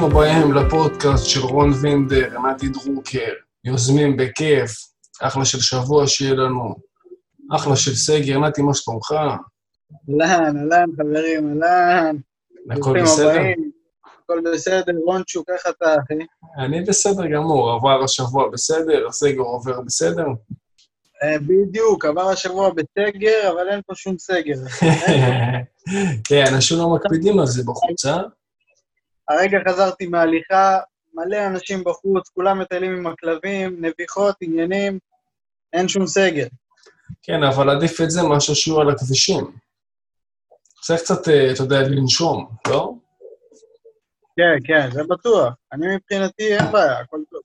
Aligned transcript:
ברוכים 0.00 0.16
הבאים 0.16 0.52
לפודקאסט 0.52 1.26
של 1.26 1.40
רון 1.40 1.72
וינדר, 1.82 2.38
נתי 2.40 2.68
דרוקר, 2.68 3.32
יוזמים 3.64 4.16
בכיף, 4.16 4.70
אחלה 5.20 5.44
של 5.44 5.60
שבוע 5.60 6.06
שיהיה 6.06 6.34
לנו, 6.34 6.74
אחלה 7.52 7.76
של 7.76 7.94
סגר, 7.94 8.38
נתי, 8.38 8.62
מה 8.62 8.74
שלומך? 8.74 9.12
אהלן, 9.12 10.56
אהלן, 10.56 10.88
חברים, 10.96 11.62
אהלן. 11.62 12.16
הכל 12.70 13.02
בסדר? 13.02 13.42
הכל 14.24 14.40
בסדר, 14.52 14.92
רונצ'וק, 15.06 15.50
איך 15.50 15.62
אתה, 15.66 15.94
אחי? 15.94 16.14
אני 16.58 16.82
בסדר 16.82 17.26
גמור, 17.26 17.70
עבר 17.70 18.04
השבוע 18.04 18.50
בסדר, 18.52 19.06
הסגר 19.08 19.40
עובר 19.40 19.80
בסדר? 19.80 20.26
אה, 21.22 21.38
בדיוק, 21.38 22.04
עבר 22.04 22.28
השבוע 22.28 22.70
בסגר, 22.70 23.52
אבל 23.52 23.68
אין 23.70 23.80
פה 23.86 23.94
שום 23.94 24.18
סגר. 24.18 24.56
כן, 26.28 26.44
אנשים 26.54 26.78
לא 26.78 26.94
מקפידים 26.94 27.38
על 27.38 27.46
זה 27.46 27.62
בחוץ, 27.62 28.06
אה? 28.06 28.22
הרגע 29.30 29.58
חזרתי 29.68 30.06
מהליכה, 30.06 30.78
מלא 31.14 31.46
אנשים 31.46 31.84
בחוץ, 31.84 32.28
כולם 32.28 32.58
מטיילים 32.58 32.96
עם 32.96 33.06
הכלבים, 33.06 33.84
נביחות, 33.84 34.36
עניינים, 34.40 34.98
אין 35.72 35.88
שום 35.88 36.06
סגר. 36.06 36.46
כן, 37.22 37.42
אבל 37.42 37.70
עדיף 37.70 38.00
את 38.00 38.10
זה 38.10 38.22
מאשר 38.22 38.54
שיהיו 38.54 38.80
על 38.80 38.90
הכבישים. 38.90 39.44
צריך 40.80 41.00
קצת, 41.00 41.28
אה, 41.28 41.52
אתה 41.52 41.62
יודע, 41.62 41.82
לנשום, 41.82 42.48
לא? 42.68 42.94
כן, 44.36 44.58
כן, 44.64 44.90
זה 44.92 45.02
בטוח. 45.04 45.54
אני 45.72 45.86
מבחינתי, 45.96 46.56
אין 46.56 46.72
בעיה, 46.72 47.00
הכל 47.00 47.20
טוב. 47.30 47.40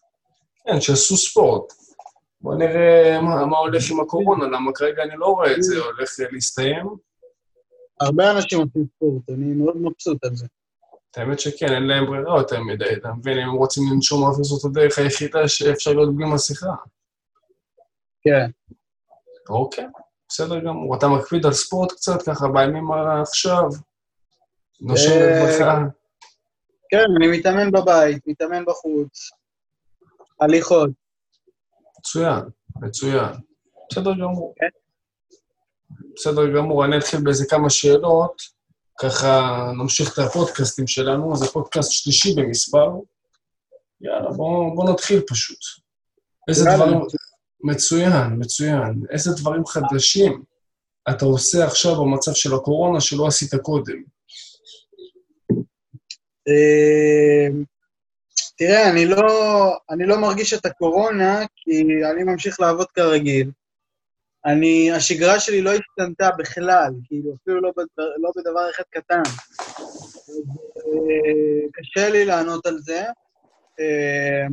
כן, 0.66 0.82
שיעשו 0.82 1.18
ספורט. 1.18 1.74
בוא 2.42 2.56
נראה 2.56 3.20
מה, 3.22 3.46
מה 3.46 3.58
הולך 3.58 3.84
עם 3.92 4.00
הקורונה, 4.00 4.46
למה 4.46 4.72
כרגע 4.76 5.04
אני 5.04 5.14
לא 5.18 5.26
רואה 5.26 5.52
את 5.52 5.64
זה 5.64 5.80
הולך 5.80 6.10
להסתיים. 6.32 6.88
הרבה 8.02 8.32
אנשים 8.32 8.60
עושים 8.60 8.86
ספורט, 8.96 9.30
אני 9.30 9.54
מאוד 9.54 9.78
מבסוט 9.78 10.24
על 10.24 10.36
זה. 10.36 10.46
האמת 11.18 11.40
שכן, 11.40 11.74
אין 11.74 11.84
להם 11.84 12.06
ברירה 12.06 12.38
יותר 12.38 12.64
מדי, 12.64 12.94
אתה 12.98 13.14
מבין? 13.14 13.38
אם 13.38 13.50
הם 13.50 13.56
רוצים 13.56 13.84
לנשום 13.92 14.24
אוויר 14.24 14.44
זאת 14.44 14.66
הדרך 14.66 14.98
היחידה 14.98 15.48
שאפשר 15.48 15.94
להיות 15.94 16.16
בלי 16.16 16.26
מסכה. 16.34 16.76
כן. 18.22 18.50
אוקיי, 19.50 19.88
בסדר 20.30 20.60
גמור. 20.60 20.98
אתה 20.98 21.08
מקפיד 21.08 21.46
על 21.46 21.54
ספורט 21.54 21.92
קצת, 21.92 22.22
ככה 22.22 22.48
בימים 22.48 22.92
עכשיו? 23.22 23.64
נושם 24.82 25.12
אה, 25.12 25.40
לברכה? 25.40 25.80
כן, 26.90 27.06
אני 27.18 27.38
מתאמן 27.38 27.72
בבית, 27.72 28.28
מתאמן 28.28 28.66
בחוץ, 28.66 29.32
הליכות. 30.42 30.90
מצוין, 32.00 32.42
מצוין. 32.82 33.34
בסדר 33.92 34.14
גמור. 34.14 34.54
כן. 34.58 34.68
בסדר 36.16 36.56
גמור, 36.56 36.86
אני 36.86 36.98
אתחיל 36.98 37.20
באיזה 37.24 37.46
כמה 37.50 37.70
שאלות, 37.70 38.55
ככה 39.00 39.72
נמשיך 39.78 40.14
את 40.14 40.20
הפודקאסטים 40.20 40.88
שלנו, 40.88 41.36
זה 41.36 41.48
פודקאסט 41.48 41.92
שלישי 41.92 42.34
במספר. 42.36 42.92
יאללה, 44.02 44.32
בואו 44.32 44.76
בוא 44.76 44.90
נתחיל 44.90 45.22
פשוט. 45.28 45.60
איזה. 46.48 46.66
דברים... 46.76 47.00
מצוין, 47.64 48.34
מצוין. 48.38 49.02
איזה 49.10 49.32
דברים 49.38 49.66
חדשים 49.66 50.44
אתה 51.10 51.26
עושה 51.26 51.66
עכשיו 51.66 51.96
במצב 51.96 52.34
של 52.34 52.54
הקורונה 52.54 53.02
שלא 53.02 53.28
עשית 53.28 53.56
קודם? 53.56 54.04
אה, 56.48 57.48
תראה, 58.58 58.90
אני 58.90 59.06
לא, 59.06 59.78
אני 59.90 60.06
לא 60.06 60.22
מרגיש 60.22 60.54
את 60.54 60.66
הקורונה, 60.66 61.46
כי 61.56 61.82
אני 62.12 62.24
ממשיך 62.24 62.60
לעבוד 62.60 62.88
כרגיל. 62.88 63.52
אני, 64.46 64.92
השגרה 64.92 65.40
שלי 65.40 65.62
לא 65.62 65.72
השתנתה 65.72 66.30
בכלל, 66.38 66.94
כאילו, 67.04 67.36
אפילו 67.36 67.62
לא, 67.62 67.72
בדבר, 67.78 68.10
לא 68.18 68.32
בדבר 68.36 68.70
אחד 68.76 68.84
קטן. 68.90 69.22
אה, 70.78 71.68
קשה 71.74 72.10
לי 72.10 72.26
לענות 72.26 72.66
על 72.66 72.78
זה. 72.80 73.04
אה, 73.80 74.46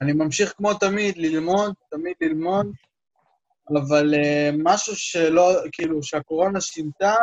אני 0.00 0.12
ממשיך 0.12 0.54
כמו 0.56 0.74
תמיד 0.74 1.16
ללמוד, 1.16 1.74
תמיד 1.90 2.14
ללמוד, 2.20 2.66
אבל 3.70 4.14
אה, 4.14 4.50
משהו 4.58 4.96
שלא, 4.96 5.52
כאילו, 5.72 6.02
שהקורונה 6.02 6.60
שינתה, 6.60 7.14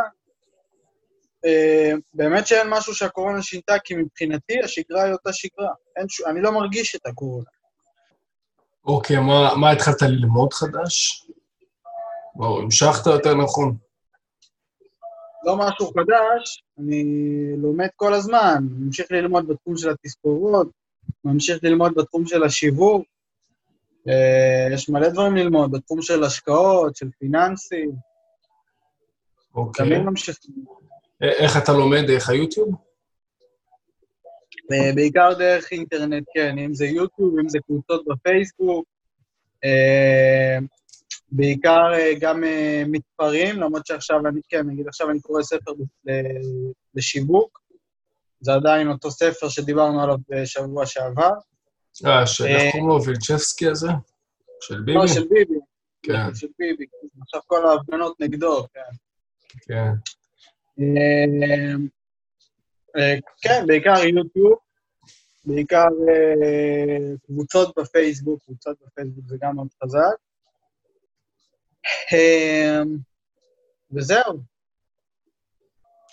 באמת 2.13 2.47
שאין 2.47 2.67
משהו 2.69 2.95
שהקורונה 2.95 3.41
שינתה, 3.41 3.73
כי 3.83 3.95
מבחינתי 3.95 4.59
השגרה 4.63 5.03
היא 5.03 5.13
אותה 5.13 5.33
שגרה. 5.33 5.73
אין 5.97 6.05
ש... 6.09 6.21
אני 6.21 6.41
לא 6.41 6.51
מרגיש 6.51 6.95
את 6.95 7.05
הקורונה. 7.05 7.45
אוקיי, 8.85 9.19
מה, 9.19 9.55
מה 9.55 9.71
התחלת 9.71 10.01
ללמוד 10.01 10.53
חדש? 10.53 11.27
או 12.39 12.59
המשכת 12.61 13.05
יותר 13.05 13.35
נכון. 13.35 13.75
לא 15.45 15.57
משהו 15.57 15.87
חדש, 15.87 16.63
אני 16.79 17.03
לומד 17.57 17.87
כל 17.95 18.13
הזמן, 18.13 18.63
ממשיך 18.79 19.11
ללמוד 19.11 19.47
בתחום 19.47 19.77
של 19.77 19.89
התספורות, 19.89 20.67
ממשיך 21.25 21.63
ללמוד 21.63 21.93
בתחום 21.95 22.25
של 22.25 22.43
השיווק, 22.43 23.05
אה, 24.09 24.73
יש 24.73 24.89
מלא 24.89 25.09
דברים 25.09 25.35
ללמוד, 25.35 25.71
בתחום 25.71 26.01
של 26.01 26.23
השקעות, 26.23 26.95
של 26.95 27.07
פיננסים, 27.19 27.91
אוקיי. 29.55 29.85
תמיד 29.85 29.99
ממשיך. 29.99 30.37
א- 31.23 31.25
איך 31.25 31.57
אתה 31.57 31.71
לומד? 31.73 32.03
דרך 32.07 32.29
היוטיוב? 32.29 32.75
אה, 34.71 34.91
בעיקר 34.95 35.33
דרך 35.33 35.71
אינטרנט, 35.71 36.23
כן, 36.33 36.57
אם 36.57 36.73
זה 36.73 36.85
יוטיוב, 36.85 37.39
אם 37.39 37.49
זה 37.49 37.59
קבוצות 37.59 38.05
בפייסבוק, 38.07 38.85
אה, 39.63 40.57
בעיקר 41.35 41.93
אה, 41.93 42.13
גם 42.19 42.43
אה, 42.43 42.83
מתפרים, 42.87 43.55
למרות 43.61 43.85
שעכשיו 43.85 44.27
אני, 44.27 44.41
כן, 44.49 44.67
נגיד 44.67 44.87
עכשיו 44.87 45.09
אני 45.09 45.21
קורא 45.21 45.43
ספר 45.43 45.71
לשיווק, 46.95 47.61
זה 48.41 48.53
עדיין 48.53 48.89
אותו 48.89 49.11
ספר 49.11 49.49
שדיברנו 49.49 50.03
עליו 50.03 50.15
בשבוע 50.29 50.85
שעבר. 50.85 51.31
אה, 52.05 52.27
של 52.27 52.43
אה, 52.43 52.49
איך 52.49 52.71
קוראים 52.71 52.89
לו? 52.89 53.03
וילצ'בסקי 53.03 53.67
הזה? 53.67 53.87
של 54.61 54.81
ביבי? 54.81 54.93
לא, 54.93 55.07
של 55.07 55.23
ביבי. 55.29 55.59
כן, 56.03 56.35
של 56.35 56.47
ביבי. 56.59 56.85
עכשיו 57.21 57.41
כל 57.47 57.67
ההפגנות 57.67 58.15
נגדו, 58.19 58.65
כן. 58.73 58.95
כן. 59.61 59.91
אה, 60.79 61.75
אה, 62.97 63.15
כן, 63.41 63.67
בעיקר 63.67 64.03
יוטיוב, 64.15 64.57
בעיקר 65.45 65.87
אה, 66.09 67.15
קבוצות 67.25 67.77
בפייסבוק, 67.77 68.43
קבוצות 68.43 68.77
בפייסבוק 68.85 69.25
זה 69.27 69.37
גם 69.41 69.55
מאוד 69.55 69.67
חזק. 69.83 70.17
אה, 72.13 72.81
וזהו. 73.91 74.39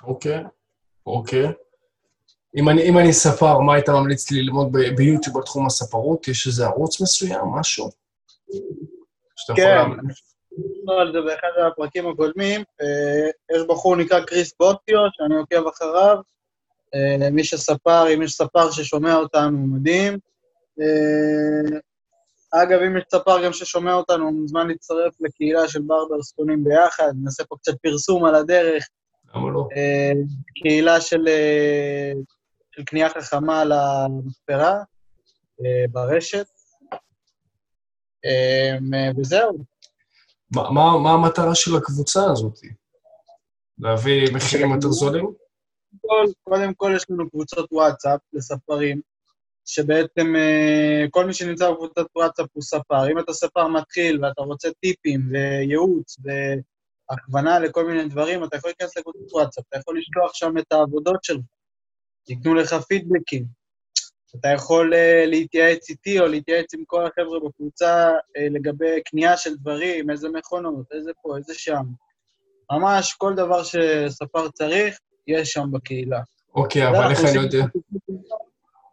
אוקיי, 0.02 0.42
אוקיי. 1.06 1.46
אם 2.56 2.68
אני, 2.68 2.82
אם 2.82 2.98
אני 2.98 3.12
ספר, 3.12 3.58
מה 3.58 3.74
היית 3.74 3.88
ממליץ 3.88 4.30
לי 4.30 4.42
ללמוד 4.42 4.72
ביוטיוב 4.72 5.38
בתחום 5.38 5.66
הספרות? 5.66 6.28
יש 6.28 6.46
איזה 6.46 6.66
ערוץ 6.66 7.00
מסוים, 7.00 7.44
משהו? 7.60 7.90
כן. 9.56 9.78
דיברנו 10.58 11.00
על 11.00 11.12
זה 11.12 11.20
באחד 11.20 11.48
הפרקים 11.66 12.08
הקודמים. 12.08 12.60
אה, 12.80 13.56
יש 13.56 13.62
בחור 13.68 13.96
נקרא 13.96 14.20
קריס 14.20 14.54
בוטיו, 14.58 14.98
שאני 15.12 15.36
עוקב 15.36 15.68
אחריו. 15.68 16.16
אה, 16.94 17.30
מי 17.30 17.44
שספר, 17.44 18.14
אם 18.14 18.22
יש 18.22 18.32
ספר 18.32 18.70
ששומע 18.70 19.14
אותנו, 19.14 19.58
מדהים. 19.58 20.18
אגב, 22.52 22.80
אם 22.80 22.96
יש 22.96 23.04
ספר 23.12 23.44
גם 23.44 23.52
ששומע 23.52 23.94
אותנו, 23.94 24.24
הוא 24.24 24.32
מוזמן 24.32 24.68
להצטרף 24.68 25.14
לקהילה 25.20 25.68
של 25.68 25.82
ברברס 25.82 26.32
קונים 26.32 26.64
ביחד, 26.64 27.12
נעשה 27.22 27.44
פה 27.44 27.56
קצת 27.56 27.72
פרסום 27.82 28.24
על 28.24 28.34
הדרך. 28.34 28.88
למה 29.34 29.50
לא? 29.50 29.68
אה, 29.76 30.12
קהילה 30.62 31.00
של, 31.00 31.28
אה, 31.28 32.12
של 32.70 32.84
קנייה 32.84 33.08
חכמה 33.08 33.64
למספרה 33.64 34.72
אה, 35.60 35.84
ברשת. 35.90 36.46
וזהו. 39.16 39.58
מה, 40.56 40.70
מה, 40.70 40.98
מה 40.98 41.10
המטרה 41.10 41.54
של 41.54 41.76
הקבוצה 41.76 42.20
הזאת? 42.32 42.58
להביא 43.78 44.34
מחירים 44.34 44.70
יותר 44.74 44.88
זולים? 44.88 45.32
כל, 46.00 46.24
קודם 46.42 46.74
כל 46.74 46.92
יש 46.96 47.06
לנו 47.10 47.30
קבוצות 47.30 47.72
וואטסאפ 47.72 48.20
לספרים, 48.32 49.00
שבעצם 49.70 50.36
אה, 50.36 51.06
כל 51.10 51.26
מי 51.26 51.34
שנמצא 51.34 51.70
בקבוצת 51.70 52.06
וואטסאפ 52.16 52.46
הוא 52.52 52.62
ספר. 52.62 53.10
אם 53.12 53.18
אתה 53.18 53.32
ספר 53.32 53.68
מתחיל 53.68 54.24
ואתה 54.24 54.42
רוצה 54.42 54.68
טיפים 54.80 55.20
וייעוץ 55.32 56.16
והכוונה 57.10 57.58
לכל 57.58 57.86
מיני 57.86 58.08
דברים, 58.08 58.44
אתה 58.44 58.56
יכול 58.56 58.70
להיכנס 58.70 58.96
לקבוצת 58.96 59.32
וואטסאפ, 59.32 59.64
אתה 59.68 59.78
יכול 59.78 59.98
לשלוח 59.98 60.34
שם 60.34 60.58
את 60.58 60.72
העבודות 60.72 61.24
שלך, 61.24 61.40
ייתנו 62.28 62.54
לך 62.54 62.74
פידבקים. 62.88 63.44
אתה 64.36 64.48
יכול 64.48 64.92
uh, 64.94 65.26
להתייעץ 65.26 65.90
איתי 65.90 66.20
או 66.20 66.26
להתייעץ 66.26 66.74
עם 66.74 66.84
כל 66.86 67.06
החבר'ה 67.06 67.38
בקבוצה 67.48 68.10
uh, 68.10 68.40
לגבי 68.54 69.02
קנייה 69.04 69.36
של 69.36 69.56
דברים, 69.56 70.10
איזה 70.10 70.28
מכונות, 70.28 70.86
איזה 70.92 71.10
פה, 71.22 71.36
איזה 71.36 71.54
שם. 71.54 71.82
ממש 72.72 73.14
כל 73.18 73.34
דבר 73.34 73.62
שספר 73.62 74.48
צריך, 74.48 74.98
יש 75.26 75.52
שם 75.52 75.64
בקהילה. 75.72 76.20
אוקיי, 76.54 76.88
אבל 76.88 77.10
איך 77.10 77.20
אני 77.20 77.42
יודע? 77.42 77.64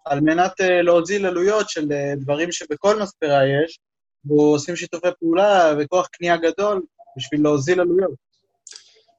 על 0.09 0.19
מנת 0.19 0.61
uh, 0.61 0.63
להוזיל 0.83 1.25
עלויות 1.25 1.69
של 1.69 1.81
uh, 1.81 2.19
דברים 2.19 2.51
שבכל 2.51 3.01
מספרה 3.01 3.41
יש, 3.45 3.79
ועושים 4.25 4.75
שיתופי 4.75 5.07
פעולה 5.19 5.73
וכוח 5.79 6.07
קנייה 6.07 6.37
גדול 6.37 6.81
בשביל 7.17 7.43
להוזיל 7.43 7.79
עלויות. 7.79 8.27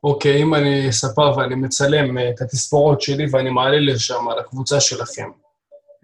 אוקיי, 0.05 0.43
אם 0.43 0.55
אני 0.55 0.93
ספר 0.93 1.39
ואני 1.39 1.55
מצלם 1.55 2.19
אה, 2.19 2.31
את 2.31 2.41
התספורות 2.41 3.01
שלי 3.01 3.27
ואני 3.33 3.51
מעלה 3.51 3.81
לשם, 3.81 4.25
לקבוצה 4.39 4.81
שלכם, 4.81 5.31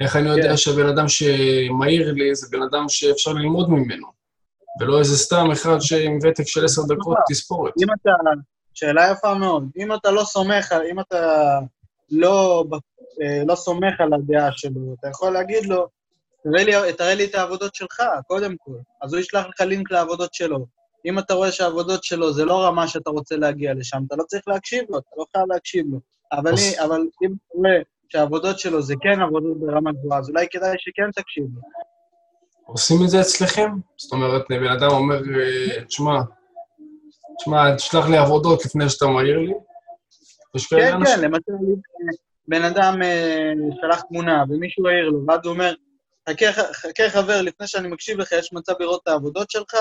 איך 0.00 0.16
אני 0.16 0.28
יודע 0.28 0.48
כן. 0.48 0.56
שבן 0.56 0.88
אדם 0.88 1.08
שמעיר 1.08 2.12
לי 2.12 2.34
זה 2.34 2.46
בן 2.50 2.62
אדם 2.62 2.88
שאפשר 2.88 3.32
ללמוד 3.32 3.70
ממנו, 3.70 4.06
ולא 4.80 4.98
איזה 4.98 5.18
סתם 5.18 5.50
אחד 5.52 5.76
שעם 5.80 6.18
ותק 6.22 6.46
של 6.46 6.64
עשר 6.64 6.82
דקות 6.82 7.18
תספורת. 7.28 7.72
אם 7.82 7.88
אתה... 8.00 8.10
שאלה 8.74 9.10
יפה 9.12 9.34
מאוד. 9.34 9.68
אם 9.76 9.94
אתה 9.94 10.10
לא 10.10 10.24
סומך, 10.24 10.72
על- 10.72 10.86
אם 10.90 11.00
אתה 11.00 11.58
לא, 12.10 12.64
אה, 12.72 12.78
לא 13.46 13.54
סומך 13.54 14.00
על 14.00 14.14
הדעה 14.14 14.52
שלו, 14.52 14.94
אתה 15.00 15.08
יכול 15.08 15.32
להגיד 15.32 15.66
לו, 15.66 15.88
תראה 16.42 16.64
לי, 16.64 16.92
תראה 16.92 17.14
לי 17.14 17.24
את 17.24 17.34
העבודות 17.34 17.74
שלך, 17.74 18.02
קודם 18.26 18.54
כל. 18.58 18.72
אז 19.02 19.12
הוא 19.12 19.20
ישלח 19.20 19.46
לך 19.46 19.60
לינק 19.60 19.90
לעבודות 19.90 20.34
שלו. 20.34 20.66
אם 21.06 21.18
אתה 21.18 21.34
רואה 21.34 21.52
שהעבודות 21.52 22.04
שלו 22.04 22.32
זה 22.32 22.44
לא 22.44 22.64
רמה 22.66 22.88
שאתה 22.88 23.10
רוצה 23.10 23.36
להגיע 23.36 23.74
לשם, 23.74 23.98
אתה 24.06 24.16
לא 24.16 24.24
צריך 24.24 24.42
להקשיב 24.48 24.84
לו, 24.88 24.98
אתה 24.98 25.10
לא 25.16 25.24
חייב 25.36 25.52
להקשיב 25.52 25.86
לו. 25.90 26.00
אבל, 26.32 26.50
אני, 26.50 26.80
אבל 26.84 27.00
אם 27.22 27.32
אתה 27.32 27.54
רואה 27.54 27.70
שהעבודות 28.08 28.58
שלו 28.58 28.82
זה 28.82 28.94
כן 29.00 29.20
עבודות 29.20 29.60
ברמה 29.60 29.92
גבוהה, 29.92 30.18
אז 30.18 30.30
אולי 30.30 30.46
כדאי 30.50 30.74
שכן 30.78 31.10
תקשיב 31.10 31.44
לו. 31.54 31.60
עושים 32.66 32.96
את 33.04 33.08
זה 33.08 33.20
אצלכם? 33.20 33.70
זאת 33.96 34.12
אומרת, 34.12 34.42
בן 34.48 34.66
אדם 34.66 34.90
אומר, 34.90 35.16
אה, 35.16 35.84
תשמע, 35.84 36.20
תשמע, 37.38 37.76
תשלח 37.76 38.08
לי 38.08 38.16
עבודות 38.16 38.64
לפני 38.64 38.88
שאתה 38.88 39.06
מעיר 39.06 39.38
לי? 39.38 39.52
כן? 40.68 40.76
כן, 40.76 40.94
למשל, 40.94 41.20
בן 42.48 42.62
אדם 42.62 43.02
אה, 43.02 43.52
שלח 43.80 44.00
תמונה 44.00 44.44
ומישהו 44.48 44.88
העיר 44.88 45.08
לו, 45.08 45.26
ואז 45.28 45.40
הוא 45.44 45.52
אומר, 45.52 45.74
חכה, 46.28 46.52
חכה 46.72 47.10
חבר, 47.10 47.42
לפני 47.42 47.66
שאני 47.66 47.88
מקשיב 47.88 48.18
לך, 48.18 48.32
יש 48.32 48.52
מצב 48.52 48.72
לראות 48.80 49.00
את 49.02 49.08
העבודות 49.08 49.50
שלך? 49.50 49.74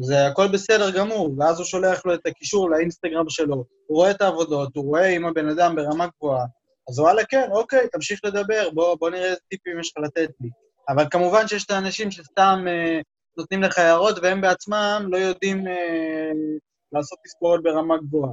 זה 0.00 0.26
הכל 0.26 0.48
בסדר 0.48 0.90
גמור, 0.90 1.34
ואז 1.38 1.58
הוא 1.58 1.66
שולח 1.66 2.06
לו 2.06 2.14
את 2.14 2.26
הקישור 2.26 2.70
לאינסטגרם 2.70 3.28
שלו, 3.28 3.54
הוא 3.86 3.96
רואה 3.98 4.10
את 4.10 4.22
העבודות, 4.22 4.76
הוא 4.76 4.84
רואה 4.84 5.08
אם 5.08 5.26
הבן 5.26 5.48
אדם 5.48 5.76
ברמה 5.76 6.06
גבוהה, 6.16 6.44
אז 6.88 6.98
וואלה, 6.98 7.24
כן, 7.24 7.48
אוקיי, 7.52 7.88
תמשיך 7.92 8.20
לדבר, 8.24 8.70
בוא, 8.74 8.94
בוא 8.94 9.10
נראה 9.10 9.24
איזה 9.24 9.40
טיפים 9.50 9.80
יש 9.80 9.92
לך 9.96 10.04
לתת 10.04 10.30
לי. 10.40 10.48
אבל 10.88 11.04
כמובן 11.10 11.48
שיש 11.48 11.64
את 11.64 11.70
האנשים 11.70 12.10
שסתם 12.10 12.64
אה, 12.68 13.00
נותנים 13.36 13.62
לך 13.62 13.78
הערות, 13.78 14.18
והם 14.22 14.40
בעצמם 14.40 15.06
לא 15.08 15.16
יודעים 15.16 15.68
אה, 15.68 16.30
לעשות 16.92 17.18
תספורות 17.24 17.62
ברמה 17.62 17.98
גבוהה. 17.98 18.32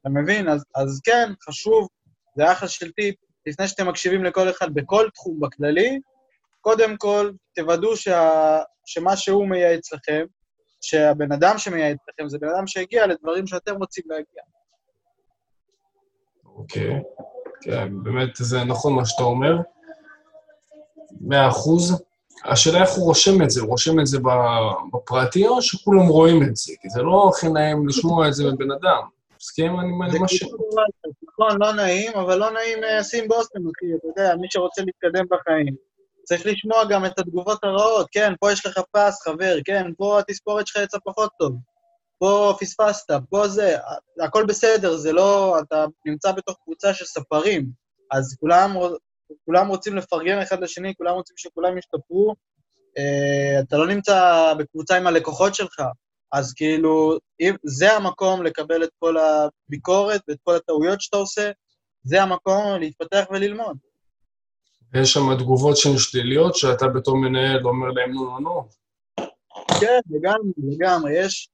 אתה 0.00 0.08
מבין? 0.08 0.48
אז, 0.48 0.64
אז 0.74 1.00
כן, 1.04 1.32
חשוב, 1.48 1.88
זה 2.36 2.52
אחלה 2.52 2.68
של 2.68 2.92
טיפ, 2.92 3.14
לפני 3.46 3.68
שאתם 3.68 3.88
מקשיבים 3.88 4.24
לכל 4.24 4.50
אחד 4.50 4.74
בכל 4.74 5.08
תחום 5.14 5.40
בכללי, 5.40 6.00
קודם 6.60 6.96
כל, 6.96 7.30
תוודאו 7.54 7.96
שה, 7.96 8.60
שמה 8.86 9.16
שהוא 9.16 9.48
מייעץ 9.48 9.92
לכם, 9.92 10.24
שהבן 10.80 11.32
אדם 11.32 11.58
שמייעץ 11.58 11.98
לכם 12.08 12.28
זה 12.28 12.38
בן 12.38 12.48
אדם 12.48 12.66
שהגיע 12.66 13.06
לדברים 13.06 13.46
שאתם 13.46 13.76
רוצים 13.76 14.04
להגיע. 14.06 14.42
אוקיי. 16.44 17.02
כן, 17.60 18.02
באמת, 18.02 18.28
זה 18.34 18.64
נכון 18.64 18.94
מה 18.94 19.04
שאתה 19.06 19.22
אומר. 19.22 19.56
מאה 21.20 21.48
אחוז. 21.48 22.02
השאלה 22.44 22.82
איך 22.82 22.90
הוא 22.90 23.04
רושם 23.04 23.42
את 23.42 23.50
זה, 23.50 23.60
הוא 23.60 23.68
רושם 23.68 24.00
את 24.00 24.06
זה 24.06 24.18
בפרטי, 24.92 25.46
או 25.46 25.62
שכולם 25.62 26.06
רואים 26.06 26.42
את 26.42 26.56
זה? 26.56 26.72
כי 26.82 26.88
זה 26.90 27.02
לא 27.02 27.30
הכי 27.32 27.48
נעים 27.48 27.88
לשמוע 27.88 28.28
את 28.28 28.34
זה 28.34 28.44
מבן 28.44 28.70
אדם. 28.70 29.02
מסכים? 29.40 29.80
אני 29.80 30.10
זה 30.10 30.18
מה 30.18 30.28
ש... 30.28 30.44
נכון, 31.32 31.58
לא 31.60 31.72
נעים, 31.72 32.12
אבל 32.12 32.38
לא 32.38 32.50
נעים 32.50 32.84
אה, 32.84 32.98
לשים 32.98 33.28
באוסטם, 33.28 33.60
אחי, 33.60 33.86
אתה 33.98 34.06
יודע, 34.06 34.36
מי 34.36 34.46
שרוצה 34.50 34.82
להתקדם 34.82 35.24
בחיים. 35.30 35.74
צריך 36.24 36.46
לשמוע 36.46 36.84
גם 36.90 37.06
את 37.06 37.18
התגובות 37.18 37.64
הרעות, 37.64 38.06
כן, 38.12 38.32
פה 38.40 38.52
יש 38.52 38.66
לך 38.66 38.80
פס, 38.92 39.22
חבר, 39.22 39.56
כן, 39.64 39.92
פה 39.96 40.18
התספורת 40.18 40.66
שלך 40.66 40.82
יצאה 40.82 41.00
פחות 41.04 41.30
טוב, 41.38 41.56
פה 42.18 42.54
פספסת, 42.60 43.10
פה 43.30 43.48
זה, 43.48 43.76
הכל 44.20 44.44
בסדר, 44.46 44.96
זה 44.96 45.12
לא, 45.12 45.58
אתה 45.60 45.84
נמצא 46.06 46.32
בתוך 46.32 46.56
קבוצה 46.64 46.94
של 46.94 47.04
ספרים, 47.04 47.66
אז 48.10 48.36
כולם, 48.40 48.76
כולם 49.44 49.68
רוצים 49.68 49.96
לפרגן 49.96 50.38
אחד 50.38 50.60
לשני, 50.60 50.94
כולם 50.94 51.14
רוצים 51.14 51.36
שכולם 51.36 51.78
ישתפרו, 51.78 52.34
אה, 52.98 53.60
אתה 53.60 53.76
לא 53.76 53.86
נמצא 53.86 54.52
בקבוצה 54.58 54.96
עם 54.96 55.06
הלקוחות 55.06 55.54
שלך, 55.54 55.82
אז 56.32 56.52
כאילו, 56.52 57.18
אם 57.40 57.54
זה 57.64 57.92
המקום 57.92 58.42
לקבל 58.42 58.84
את 58.84 58.90
כל 58.98 59.16
הביקורת 59.18 60.20
ואת 60.28 60.38
כל 60.44 60.56
הטעויות 60.56 61.00
שאתה 61.00 61.16
עושה, 61.16 61.50
זה 62.04 62.22
המקום 62.22 62.80
להתפתח 62.80 63.24
וללמוד. 63.30 63.76
יש 64.94 65.12
שם 65.12 65.34
תגובות 65.38 65.76
שהן 65.76 65.98
שליליות, 65.98 66.56
שאתה 66.56 66.88
בתור 66.88 67.16
מנהל 67.16 67.64
אומר 67.64 67.90
להם 67.90 68.12
נו 68.12 68.24
נו 68.24 68.40
נו. 68.40 68.68
כן, 69.80 70.00
לגמרי, 70.10 70.52
לגמרי. 70.68 71.18
יש, 71.18 71.48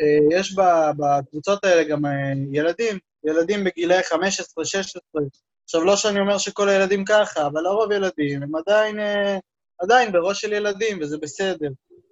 אה, 0.00 0.38
יש 0.38 0.56
בקבוצות 0.98 1.64
האלה 1.64 1.84
גם 1.84 2.06
אה, 2.06 2.32
ילדים, 2.52 2.98
ילדים 3.24 3.64
בגילאי 3.64 4.02
15, 4.02 4.64
16. 4.64 5.22
עכשיו, 5.64 5.84
לא 5.84 5.96
שאני 5.96 6.20
אומר 6.20 6.38
שכל 6.38 6.68
הילדים 6.68 7.04
ככה, 7.04 7.46
אבל 7.46 7.66
הרוב 7.66 7.92
ילדים 7.92 8.42
הם 8.42 8.54
עדיין, 8.54 9.00
אה, 9.00 9.38
עדיין 9.78 10.12
בראש 10.12 10.40
של 10.40 10.52
ילדים, 10.52 10.98
וזה 11.00 11.18
בסדר. 11.18 11.68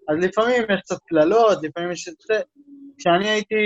אז 0.09 0.17
לפעמים 0.21 0.63
יש 0.63 0.81
קצת 0.81 0.99
קללות, 1.09 1.59
לפעמים 1.63 1.93
יש. 1.93 2.09
כשאני 2.99 3.29
הייתי 3.29 3.57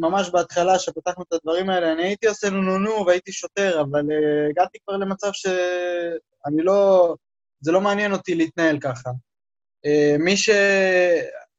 ממש 0.00 0.30
בהתחלה, 0.30 0.78
שפתחנו 0.78 1.22
את 1.22 1.32
הדברים 1.32 1.70
האלה, 1.70 1.92
אני 1.92 2.02
הייתי 2.02 2.26
עושה 2.26 2.50
נו 2.50 2.62
נו 2.62 2.78
נו 2.78 3.06
והייתי 3.06 3.32
שוטר, 3.32 3.80
אבל 3.80 4.00
uh, 4.00 4.50
הגעתי 4.50 4.78
כבר 4.84 4.96
למצב 4.96 5.30
שאני 5.32 6.62
לא... 6.62 7.14
זה 7.60 7.72
לא 7.72 7.80
מעניין 7.80 8.12
אותי 8.12 8.34
להתנהל 8.34 8.78
ככה. 8.80 9.10
Uh, 9.86 10.18
מי 10.18 10.36
ש... 10.36 10.50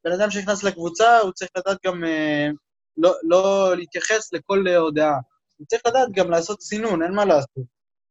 בן 0.06 0.12
אדם 0.12 0.31
שנכנס 0.31 0.63
לקבוצה, 0.63 1.19
הוא 1.19 1.31
צריך 1.31 1.51
לדעת 1.57 1.77
גם 1.85 2.03
uh, 2.03 2.56
לא, 2.97 3.13
לא 3.24 3.74
להתייחס 3.77 4.33
לכל 4.33 4.68
הודעה. 4.68 5.18
הוא 5.57 5.68
צריך 5.68 5.81
לדעת 5.88 6.09
גם 6.12 6.31
לעשות 6.31 6.62
סינון, 6.62 7.03
אין 7.03 7.12
מה 7.12 7.25
לעשות. 7.25 7.65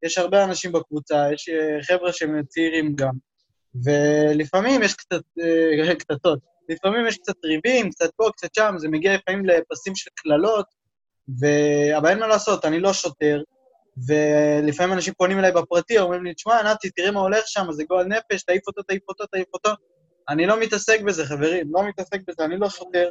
יש 0.05 0.19
הרבה 0.19 0.45
אנשים 0.45 0.73
בקבוצה, 0.73 1.33
יש 1.33 1.51
חבר'ה 1.87 2.13
שהם 2.13 2.43
צעירים 2.49 2.95
גם, 2.95 3.13
ולפעמים 3.85 4.83
יש 4.83 4.95
קצת, 4.95 5.23
uh, 5.39 5.95
קטטות. 6.01 6.39
לפעמים 6.69 7.07
יש 7.07 7.17
קצת 7.19 7.45
ריבים, 7.45 7.91
קצת 7.91 8.11
פה, 8.17 8.31
קצת 8.37 8.55
שם, 8.55 8.75
זה 8.77 8.89
מגיע 8.89 9.15
לפעמים 9.15 9.47
לפסים 9.47 9.95
של 9.95 10.11
קללות, 10.15 10.67
ו... 11.41 11.47
אבל 11.99 12.09
אין 12.09 12.19
מה 12.19 12.27
לעשות, 12.27 12.65
אני 12.65 12.81
לא 12.81 12.93
שוטר, 12.93 13.43
ולפעמים 14.07 14.93
אנשים 14.93 15.15
פונים 15.15 15.39
אליי 15.39 15.53
בפרטי, 15.53 15.99
אומרים 15.99 16.25
לי, 16.25 16.35
תשמע, 16.35 16.63
נתי, 16.63 16.91
תראה 16.91 17.11
מה 17.11 17.21
הולך 17.21 17.43
שם, 17.47 17.67
זה 17.71 17.85
גועל 17.85 18.07
נפש, 18.07 18.43
תעיף 18.43 18.63
אותו, 18.67 18.83
תעיף 18.83 19.03
אותו, 19.09 19.27
תעיף 19.27 19.49
אותו. 19.55 19.71
אני 20.29 20.47
לא 20.47 20.61
מתעסק 20.61 21.01
בזה, 21.01 21.27
חברים, 21.27 21.67
לא 21.71 21.89
מתעסק 21.89 22.21
בזה, 22.29 22.45
אני 22.45 22.59
לא 22.59 22.69
שוטר. 22.69 23.11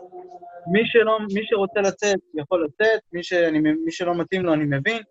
מי, 0.72 0.80
שלא, 0.86 1.18
מי 1.34 1.42
שרוצה 1.44 1.82
לצאת, 1.82 2.20
יכול 2.36 2.66
לצאת, 2.66 3.00
מי, 3.14 3.24
שאני, 3.24 3.60
מי 3.60 3.92
שלא 3.92 4.16
מתאים 4.16 4.46
לו, 4.46 4.54
אני 4.54 4.64
מבין, 4.66 5.02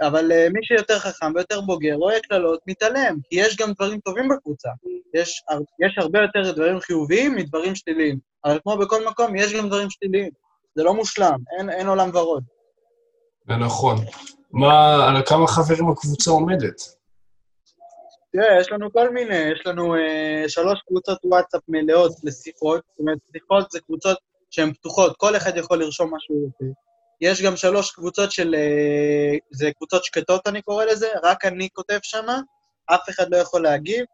אבל 0.00 0.32
uh, 0.32 0.52
מי 0.52 0.60
שיותר 0.62 0.98
חכם 0.98 1.32
ויותר 1.34 1.60
בוגר, 1.60 1.94
רואה 1.94 2.20
קללות, 2.20 2.60
מתעלם, 2.66 3.16
כי 3.30 3.40
יש 3.40 3.56
גם 3.56 3.72
דברים 3.72 4.00
טובים 4.00 4.28
בקבוצה. 4.28 4.68
יש, 5.14 5.42
יש 5.86 5.98
הרבה 5.98 6.18
יותר 6.18 6.52
דברים 6.52 6.80
חיוביים 6.80 7.34
מדברים 7.34 7.74
שליליים, 7.74 8.18
אבל 8.44 8.58
כמו 8.62 8.76
בכל 8.78 9.06
מקום, 9.08 9.36
יש 9.36 9.54
גם 9.54 9.68
דברים 9.68 9.90
שליליים. 9.90 10.30
זה 10.74 10.82
לא 10.84 10.94
מושלם, 10.94 11.38
אין, 11.58 11.70
אין 11.70 11.86
עולם 11.86 12.10
ורוד. 12.14 12.42
זה 13.48 13.56
נכון. 13.56 13.96
מה, 14.52 15.06
על 15.08 15.22
כמה 15.26 15.46
חברים 15.46 15.88
הקבוצה 15.88 16.30
עומדת? 16.30 16.97
תראה, 18.32 18.60
יש 18.60 18.72
לנו 18.72 18.92
כל 18.92 19.10
מיני, 19.10 19.34
יש 19.34 19.66
לנו 19.66 19.94
אה, 19.94 20.44
שלוש 20.48 20.80
קבוצות 20.88 21.18
וואטסאפ 21.24 21.60
מלאות 21.68 22.12
לשיחות, 22.24 22.82
זאת 22.90 22.98
אומרת, 22.98 23.18
שיחות 23.32 23.70
זה 23.70 23.80
קבוצות 23.80 24.18
שהן 24.50 24.72
פתוחות, 24.72 25.16
כל 25.16 25.36
אחד 25.36 25.56
יכול 25.56 25.78
לרשום 25.78 26.10
מה 26.10 26.16
שהוא 26.20 26.44
רוצה. 26.44 26.64
יש 27.20 27.42
גם 27.42 27.56
שלוש 27.56 27.90
קבוצות 27.90 28.32
של, 28.32 28.54
אה, 28.54 29.38
זה 29.52 29.70
קבוצות 29.76 30.04
שקטות 30.04 30.46
אני 30.48 30.62
קורא 30.62 30.84
לזה, 30.84 31.08
רק 31.22 31.44
אני 31.44 31.68
כותב 31.72 31.98
שמה, 32.02 32.40
אף 32.86 33.08
אחד 33.08 33.30
לא 33.30 33.36
יכול 33.36 33.62
להגיב. 33.62 34.04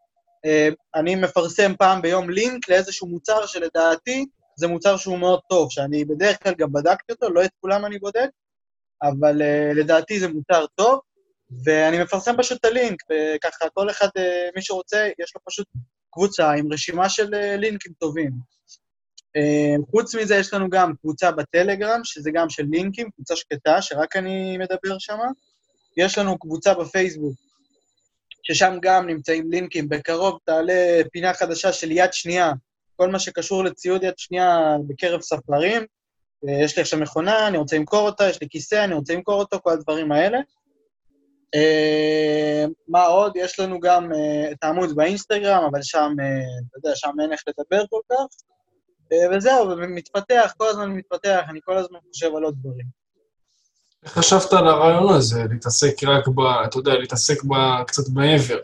אה, 0.44 0.68
אני 0.94 1.14
מפרסם 1.14 1.72
פעם 1.78 2.02
ביום 2.02 2.30
לינק 2.30 2.68
לאיזשהו 2.68 3.08
מוצר 3.08 3.46
שלדעתי 3.46 4.26
זה 4.56 4.68
מוצר 4.68 4.96
שהוא 4.96 5.18
מאוד 5.18 5.40
טוב, 5.48 5.70
שאני 5.70 6.04
בדרך 6.04 6.42
כלל 6.42 6.54
גם 6.58 6.72
בדקתי 6.72 7.12
אותו, 7.12 7.30
לא 7.30 7.44
את 7.44 7.50
כולם 7.60 7.84
אני 7.84 7.98
בודק, 7.98 8.28
אבל 9.02 9.42
uh, 9.42 9.78
לדעתי 9.78 10.20
זה 10.20 10.28
מוצר 10.28 10.66
טוב, 10.74 11.00
ואני 11.64 12.02
מפרסם 12.02 12.34
פשוט 12.38 12.58
את 12.60 12.64
הלינק, 12.64 13.02
וככה 13.10 13.68
כל 13.74 13.90
אחד, 13.90 14.06
uh, 14.06 14.20
מי 14.56 14.62
שרוצה, 14.62 15.08
יש 15.18 15.32
לו 15.34 15.40
פשוט 15.48 15.66
קבוצה 16.10 16.52
עם 16.52 16.72
רשימה 16.72 17.08
של 17.08 17.34
uh, 17.34 17.56
לינקים 17.56 17.92
טובים. 17.98 18.30
Uh, 19.38 19.90
חוץ 19.90 20.14
מזה, 20.14 20.36
יש 20.36 20.54
לנו 20.54 20.70
גם 20.70 20.92
קבוצה 21.00 21.30
בטלגרם, 21.30 22.00
שזה 22.04 22.30
גם 22.34 22.50
של 22.50 22.64
לינקים, 22.70 23.10
קבוצה 23.10 23.36
שקטה, 23.36 23.82
שרק 23.82 24.16
אני 24.16 24.58
מדבר 24.58 24.98
שם. 24.98 25.18
יש 25.96 26.18
לנו 26.18 26.38
קבוצה 26.38 26.74
בפייסבוק, 26.74 27.34
ששם 28.42 28.78
גם 28.82 29.06
נמצאים 29.06 29.50
לינקים. 29.50 29.88
בקרוב 29.88 30.38
תעלה 30.44 31.00
פינה 31.12 31.34
חדשה 31.34 31.72
של 31.72 31.90
יד 31.90 32.12
שנייה, 32.12 32.52
כל 32.96 33.10
מה 33.10 33.18
שקשור 33.18 33.64
לציוד 33.64 34.02
יד 34.04 34.14
שנייה 34.18 34.76
בקרב 34.88 35.20
ספרים. 35.20 35.82
אה, 36.48 36.64
יש 36.64 36.76
לי 36.76 36.82
עכשיו 36.82 36.98
מכונה, 36.98 37.48
אני 37.48 37.58
רוצה 37.58 37.76
למכור 37.76 38.08
אותה, 38.08 38.28
יש 38.28 38.40
לי 38.40 38.48
כיסא, 38.50 38.84
אני 38.84 38.94
רוצה 38.94 39.14
למכור 39.14 39.34
אותו, 39.34 39.60
כל 39.62 39.70
הדברים 39.70 40.12
האלה. 40.12 40.38
אה, 41.54 42.64
מה 42.88 43.04
עוד? 43.04 43.32
יש 43.36 43.60
לנו 43.60 43.80
גם 43.80 44.12
אה, 44.12 44.52
את 44.52 44.64
העמוד 44.64 44.96
באינסטגרם, 44.96 45.64
אבל 45.70 45.82
שם, 45.82 46.14
אה, 46.20 46.26
אתה 46.68 46.78
יודע, 46.78 46.96
שם 46.96 47.10
אין 47.22 47.32
איך 47.32 47.40
לדבר 47.48 47.84
כל 47.90 48.00
כך. 48.12 48.24
וזהו, 49.32 49.68
ומתפתח, 49.68 50.52
כל 50.56 50.68
הזמן 50.68 50.90
מתפתח, 50.90 51.40
אני 51.48 51.60
כל 51.64 51.76
הזמן 51.76 51.98
חושב 52.08 52.36
על 52.36 52.44
עוד 52.44 52.54
דברים. 52.60 52.86
איך 54.04 54.12
חשבת 54.12 54.52
על 54.52 54.68
הרעיון 54.68 55.14
הזה, 55.14 55.42
להתעסק 55.50 55.94
רק 56.06 56.28
ב... 56.28 56.40
אתה 56.40 56.78
יודע, 56.78 56.94
להתעסק 56.94 57.44
ב, 57.44 57.82
קצת 57.86 58.02
מעבר? 58.14 58.58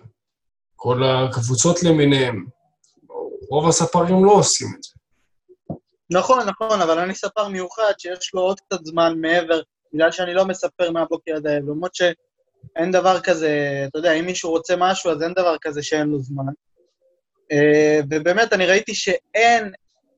כל 0.76 1.02
הקבוצות 1.04 1.82
למיניהם. 1.82 2.46
רוב 3.50 3.68
הספרים 3.68 4.24
לא 4.24 4.32
עושים 4.32 4.68
את 4.78 4.82
זה. 4.82 4.90
נכון, 6.10 6.48
נכון, 6.48 6.80
אבל 6.80 6.98
אני 6.98 7.14
ספר 7.14 7.48
מיוחד 7.48 7.92
שיש 7.98 8.30
לו 8.34 8.40
עוד 8.40 8.60
קצת 8.60 8.84
זמן 8.84 9.20
מעבר, 9.20 9.60
בגלל 9.94 10.12
שאני 10.12 10.34
לא 10.34 10.44
מספר 10.44 10.90
מהבוקר 10.90 11.32
עד 11.36 11.46
הערב, 11.46 11.68
למרות 11.68 11.94
שאין 12.74 12.90
דבר 12.90 13.20
כזה, 13.20 13.84
אתה 13.88 13.98
יודע, 13.98 14.12
אם 14.12 14.26
מישהו 14.26 14.50
רוצה 14.50 14.74
משהו, 14.78 15.10
אז 15.10 15.22
אין 15.22 15.32
דבר 15.32 15.56
כזה 15.60 15.82
שאין 15.82 16.06
לו 16.06 16.18
זמן. 16.18 16.52
אה, 17.52 18.00
ובאמת, 18.10 18.52
אני 18.52 18.66
ראיתי 18.66 18.94
שאין 18.94 19.72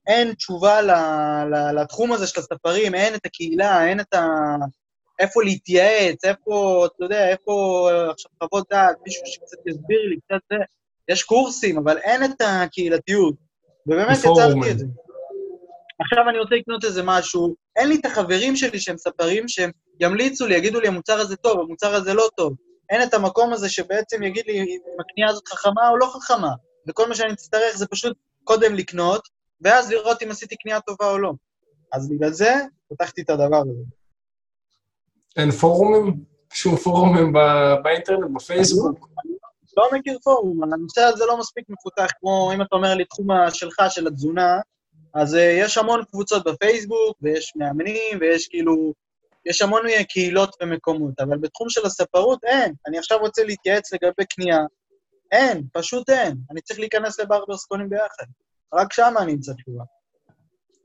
אין 0.06 0.34
תשובה 0.34 0.80
לתחום 1.74 2.12
הזה 2.12 2.26
של 2.26 2.40
הספרים, 2.40 2.94
אין 2.94 3.14
את 3.14 3.26
הקהילה, 3.26 3.86
אין 3.86 4.00
את 4.00 4.14
ה... 4.14 4.26
איפה 5.18 5.42
להתייעץ, 5.42 6.24
איפה, 6.24 6.86
אתה 6.86 7.04
יודע, 7.04 7.28
איפה 7.28 7.88
עכשיו 8.10 8.30
חוות 8.42 8.66
דעת, 8.70 8.96
מישהו 9.06 9.26
שקצת 9.26 9.66
יסביר 9.66 10.00
לי, 10.08 10.16
קצת 10.26 10.40
זה. 10.52 10.56
יש 11.08 11.22
קורסים, 11.22 11.78
אבל 11.78 11.98
אין 11.98 12.24
את 12.24 12.40
הקהילתיות. 12.40 13.34
ובאמת 13.86 14.18
יצרתי 14.18 14.70
את 14.70 14.78
זה. 14.78 14.86
עכשיו 16.00 16.28
אני 16.30 16.38
רוצה 16.38 16.54
לקנות 16.54 16.84
איזה 16.84 17.02
משהו, 17.04 17.54
אין 17.76 17.88
לי 17.88 17.96
את 18.00 18.06
החברים 18.06 18.56
שלי 18.56 18.80
שהם 18.80 18.98
ספרים, 18.98 19.48
שהם 19.48 19.70
ימליצו 20.00 20.46
לי, 20.46 20.54
יגידו 20.54 20.80
לי, 20.80 20.88
המוצר 20.88 21.20
הזה 21.20 21.36
טוב, 21.36 21.60
המוצר 21.60 21.94
הזה 21.94 22.14
לא 22.14 22.28
טוב. 22.36 22.54
אין 22.90 23.02
את 23.02 23.14
המקום 23.14 23.52
הזה 23.52 23.68
שבעצם 23.68 24.22
יגיד 24.22 24.46
לי 24.46 24.60
אם 24.60 25.00
הקנייה 25.00 25.30
הזאת 25.30 25.48
חכמה 25.48 25.88
או 25.88 25.96
לא 25.96 26.06
חכמה. 26.06 26.50
וכל 26.88 27.08
מה 27.08 27.14
שאני 27.14 27.32
אצטרך 27.32 27.76
זה 27.76 27.86
פשוט 27.86 28.16
קודם 28.44 28.74
לקנות, 28.74 29.28
ואז 29.60 29.90
לראות 29.90 30.22
אם 30.22 30.30
עשיתי 30.30 30.56
קנייה 30.56 30.80
טובה 30.80 31.10
או 31.10 31.18
לא. 31.18 31.32
אז 31.92 32.08
בגלל 32.08 32.30
זה 32.30 32.54
פתחתי 32.88 33.22
את 33.22 33.30
הדבר 33.30 33.56
הזה. 33.56 33.82
אין 35.36 35.50
פורומים? 35.50 36.24
שום 36.52 36.76
פורומים 36.76 37.32
באינטרנט, 37.82 38.30
בפייסבוק? 38.34 39.08
לא 39.76 39.88
מכיר 39.92 40.18
פורום, 40.24 40.62
הנושא 40.62 41.00
הזה 41.00 41.24
לא 41.26 41.38
מספיק 41.38 41.64
מפותח, 41.68 42.10
כמו 42.20 42.50
אם 42.54 42.62
אתה 42.62 42.76
אומר 42.76 42.94
לי 42.94 43.04
תחום 43.04 43.26
שלך, 43.52 43.82
של 43.88 44.06
התזונה, 44.06 44.60
אז 45.14 45.34
uh, 45.34 45.38
יש 45.38 45.78
המון 45.78 46.04
קבוצות 46.04 46.44
בפייסבוק, 46.44 47.16
ויש 47.22 47.52
מאמנים, 47.56 48.18
ויש 48.20 48.48
כאילו, 48.48 48.92
יש 49.46 49.62
המון 49.62 49.82
קהילות 50.08 50.56
ומקומות, 50.62 51.20
אבל 51.20 51.38
בתחום 51.38 51.68
של 51.70 51.86
הספרות 51.86 52.44
אין. 52.44 52.74
אני 52.86 52.98
עכשיו 52.98 53.18
רוצה 53.18 53.44
להתייעץ 53.44 53.92
לגבי 53.92 54.24
קנייה, 54.24 54.58
אין, 55.32 55.62
פשוט 55.72 56.10
אין. 56.10 56.36
אני 56.50 56.60
צריך 56.60 56.80
להיכנס 56.80 57.20
לברברס 57.20 57.64
קונים 57.64 57.88
ביחד. 57.88 58.26
רק 58.74 58.92
שם 58.92 59.14
אני 59.18 59.32
אמצא 59.32 59.52
תשובה. 59.52 59.84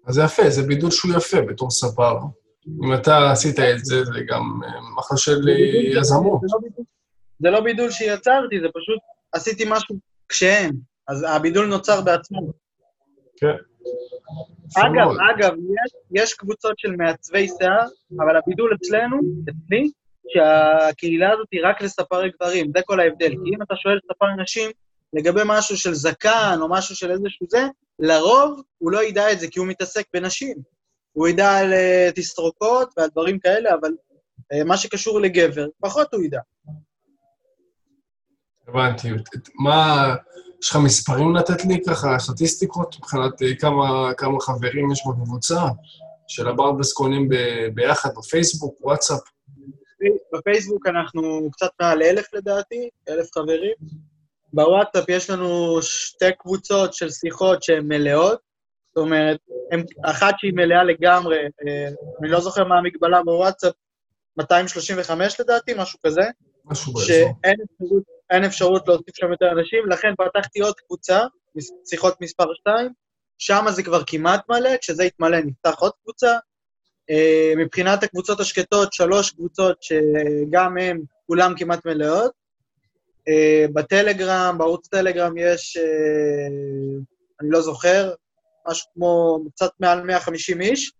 אז 0.08 0.16
זה 0.16 0.22
יפה, 0.22 0.50
זה 0.50 0.64
בידול 0.64 0.92
שהוא 0.92 1.12
יפה 1.18 1.42
בתור 1.42 1.72
ספר. 1.72 2.18
אם 2.84 2.94
אתה 2.94 3.32
עשית 3.32 3.60
את 3.60 3.86
זה, 3.86 4.04
זה 4.04 4.20
גם 4.28 4.60
אה, 4.64 4.70
מחר 4.98 5.16
של 5.16 5.48
יזמות. 5.98 6.42
זה 7.40 7.50
לא 7.50 7.62
בידול 7.62 7.92
שיצרתי, 7.92 8.60
זה 8.62 8.68
פשוט 8.68 9.00
עשיתי 9.34 9.66
משהו 9.70 9.96
כשאין. 10.30 10.72
אז 11.08 11.26
הבידול 11.30 11.68
נוצר 11.68 12.02
בעצמו. 12.02 12.52
כן. 13.38 13.56
אגב, 14.78 15.10
אגב, 15.32 15.54
יש, 15.58 15.92
יש 16.12 16.34
קבוצות 16.34 16.80
של 16.80 16.96
מעצבי 16.96 17.48
שיער, 17.48 17.88
אבל 18.20 18.38
הבידול 18.38 18.76
אצלנו, 18.76 19.18
אצלי, 19.44 19.90
שהקהילה 20.28 21.32
הזאת 21.34 21.48
היא 21.52 21.62
רק 21.64 21.82
לספרי 21.82 22.32
גברים, 22.32 22.72
זה 22.76 22.82
כל 22.86 23.00
ההבדל. 23.00 23.30
כי 23.30 23.56
אם 23.56 23.62
אתה 23.62 23.76
שואל 23.76 24.00
ספר 24.12 24.26
נשים 24.42 24.72
לגבי 25.14 25.42
משהו 25.46 25.78
של 25.78 25.94
זקן 25.94 26.58
או 26.62 26.70
משהו 26.70 26.96
של 26.96 27.12
איזשהו 27.12 27.46
זה, 27.50 27.68
לרוב 28.00 28.62
הוא 28.78 28.92
לא 28.92 29.04
ידע 29.04 29.32
את 29.32 29.40
זה 29.40 29.48
כי 29.52 29.60
הוא 29.60 29.68
מתעסק 29.68 30.04
בנשים. 30.14 30.58
הוא 31.12 31.28
ידע 31.28 31.58
על 31.58 31.74
uh, 31.74 32.12
תסרוקות 32.16 32.94
ועל 32.98 33.10
דברים 33.10 33.40
כאלה, 33.40 33.70
אבל 33.80 33.90
uh, 33.90 34.64
מה 34.66 34.78
שקשור 34.78 35.22
לגבר, 35.22 35.68
פחות 35.80 36.14
הוא 36.14 36.24
ידע. 36.24 36.40
הבנתי. 38.68 39.10
מה, 39.64 40.16
יש 40.64 40.70
לך 40.70 40.76
מספרים 40.86 41.36
לתת 41.36 41.66
לי 41.66 41.82
ככה, 41.88 42.20
סטטיסטיקות, 42.20 42.96
מבחינת 43.00 43.42
uh, 43.42 43.60
כמה, 43.60 44.14
כמה 44.18 44.40
חברים 44.40 44.92
יש 44.92 45.04
בקבוצה 45.08 45.62
של 46.28 46.48
הברבס 46.48 46.94
קונים 46.94 47.30
ב- 47.30 47.68
ביחד 47.74 48.10
בפייסבוק, 48.18 48.76
וואטסאפ? 48.82 49.20
בפייסבוק 50.34 50.88
אנחנו 50.88 51.50
קצת 51.52 51.70
מעל 51.82 52.04
אלף 52.04 52.34
לדעתי, 52.34 52.90
אלף 53.10 53.28
חברים. 53.36 53.74
בוואטסאפ 54.54 55.10
יש 55.10 55.30
לנו 55.30 55.82
שתי 55.82 56.32
קבוצות 56.40 56.94
של 56.94 57.10
שיחות 57.10 57.64
שהן 57.64 57.88
מלאות, 57.88 58.40
זאת 58.88 59.06
אומרת, 59.06 59.40
הם, 59.72 59.84
אחת 60.06 60.34
שהיא 60.38 60.54
מלאה 60.54 60.84
לגמרי, 60.84 61.38
אה, 61.38 61.88
אני 62.22 62.30
לא 62.30 62.40
זוכר 62.40 62.64
מה 62.64 62.78
המגבלה 62.78 63.24
בוואטסאפ, 63.24 63.74
235 64.38 65.40
לדעתי, 65.40 65.74
משהו 65.78 66.00
כזה. 66.06 66.22
משהו 66.66 66.94
באזור. 66.94 67.08
שאין 67.08 67.56
אפשרות, 67.66 68.04
אין 68.30 68.44
אפשרות 68.44 68.88
להוסיף 68.88 69.16
שם 69.16 69.32
יותר 69.32 69.52
אנשים, 69.52 69.90
לכן 69.90 70.14
פתחתי 70.18 70.60
עוד 70.60 70.76
קבוצה, 70.76 71.20
שיחות 71.90 72.22
מספר 72.22 72.54
2, 72.54 72.90
שם 73.38 73.66
זה 73.70 73.84
כבר 73.84 74.02
כמעט 74.08 74.42
מלא, 74.50 74.78
כשזה 74.82 75.04
יתמלא 75.04 75.40
נפתח 75.40 75.76
עוד 75.80 75.92
קבוצה. 76.04 76.36
אה, 77.10 77.54
מבחינת 77.58 78.04
הקבוצות 78.04 78.40
השקטות, 78.40 78.94
שלוש 78.94 79.32
קבוצות 79.32 79.78
שגם 79.84 80.78
הן 80.78 81.02
כולן 81.28 81.54
כמעט 81.58 81.86
מלאות. 81.86 82.32
אה, 83.28 83.66
בטלגרם, 83.74 84.56
בערוץ 84.58 84.88
טלגרם 84.88 85.38
יש, 85.38 85.78
אני 87.42 87.50
לא 87.50 87.62
זוכר, 87.62 88.14
משהו 88.68 88.90
כמו 88.94 89.40
קצת 89.56 89.72
מעל 89.80 90.02
150 90.02 90.62
איש, 90.62 90.92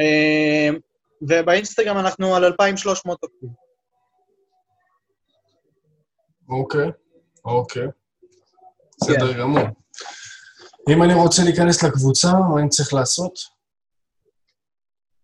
אה, 0.00 0.68
ובאינסטגרם 1.22 1.98
אנחנו 1.98 2.36
על 2.36 2.44
2,300 2.44 3.18
עוקבים. 3.22 3.69
אוקיי, 6.50 6.90
אוקיי. 7.44 7.86
בסדר 9.00 9.32
כן. 9.32 9.38
גמור. 9.40 9.62
אם 10.88 11.02
אני 11.02 11.14
רוצה 11.14 11.42
להיכנס 11.44 11.82
לקבוצה, 11.82 12.28
מה 12.32 12.60
אני 12.60 12.68
צריך 12.68 12.94
לעשות? 12.94 13.38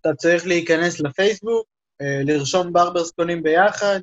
אתה 0.00 0.14
צריך 0.14 0.46
להיכנס 0.46 1.00
לפייסבוק, 1.00 1.66
אה, 2.00 2.20
לרשום 2.24 2.72
ברברס 2.72 3.10
קונים 3.10 3.42
ביחד, 3.42 4.00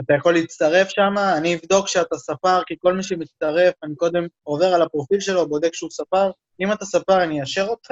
אתה 0.00 0.14
יכול 0.14 0.34
להצטרף 0.34 0.88
שם, 0.88 1.18
אני 1.36 1.54
אבדוק 1.54 1.88
שאתה 1.88 2.16
ספר, 2.16 2.62
כי 2.66 2.74
כל 2.78 2.94
מי 2.94 3.02
שמצטרף, 3.02 3.74
אני 3.84 3.94
קודם 3.96 4.26
עובר 4.42 4.66
על 4.66 4.82
הפרופיל 4.82 5.20
שלו, 5.20 5.48
בודק 5.48 5.74
שהוא 5.74 5.90
ספר. 5.90 6.30
אם 6.60 6.72
אתה 6.72 6.84
ספר, 6.84 7.24
אני 7.24 7.40
אאשר 7.40 7.66
אותך. 7.68 7.90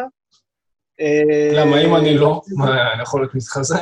למה, 1.54 1.80
אם 1.80 1.96
אני 1.96 2.18
לא, 2.18 2.40
מה, 2.56 2.92
אני 2.92 3.02
יכול 3.02 3.20
להיות 3.20 3.34
מתחזה? 3.34 3.78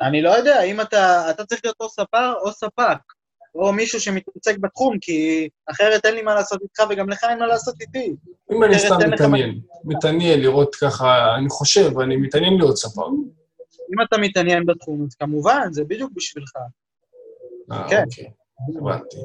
אני 0.00 0.22
לא 0.22 0.30
יודע, 0.30 0.62
אם 0.62 0.80
אתה, 0.80 1.30
אתה 1.30 1.44
צריך 1.44 1.60
להיות 1.64 1.76
או 1.80 1.88
ספר 1.88 2.32
או 2.42 2.52
ספק, 2.52 2.98
או 3.54 3.72
מישהו 3.72 4.00
שמתעסק 4.00 4.58
בתחום, 4.58 4.98
כי 5.00 5.48
אחרת 5.70 6.06
אין 6.06 6.14
לי 6.14 6.22
מה 6.22 6.34
לעשות 6.34 6.62
איתך 6.62 6.82
וגם 6.90 7.08
לך 7.08 7.24
אין 7.30 7.38
מה 7.38 7.46
לעשות 7.46 7.74
איתי. 7.80 8.14
אם 8.52 8.64
אני 8.64 8.78
סתם 8.78 9.10
מתעניין, 9.12 9.60
מתעניין 9.84 10.40
לראות 10.40 10.74
ככה, 10.74 11.34
אני 11.38 11.48
חושב, 11.48 11.98
אני 11.98 12.16
מתעניין 12.16 12.54
להיות 12.54 12.76
ספר. 12.76 13.06
אם 13.92 14.02
אתה 14.08 14.18
מתעניין 14.18 14.66
בתחום, 14.66 15.04
אז 15.06 15.14
כמובן, 15.14 15.68
זה 15.72 15.84
בדיוק 15.84 16.12
בשבילך. 16.14 16.52
אה, 17.72 17.88
כן. 17.90 18.04
אוקיי, 18.04 18.30
הבנתי. 18.80 19.16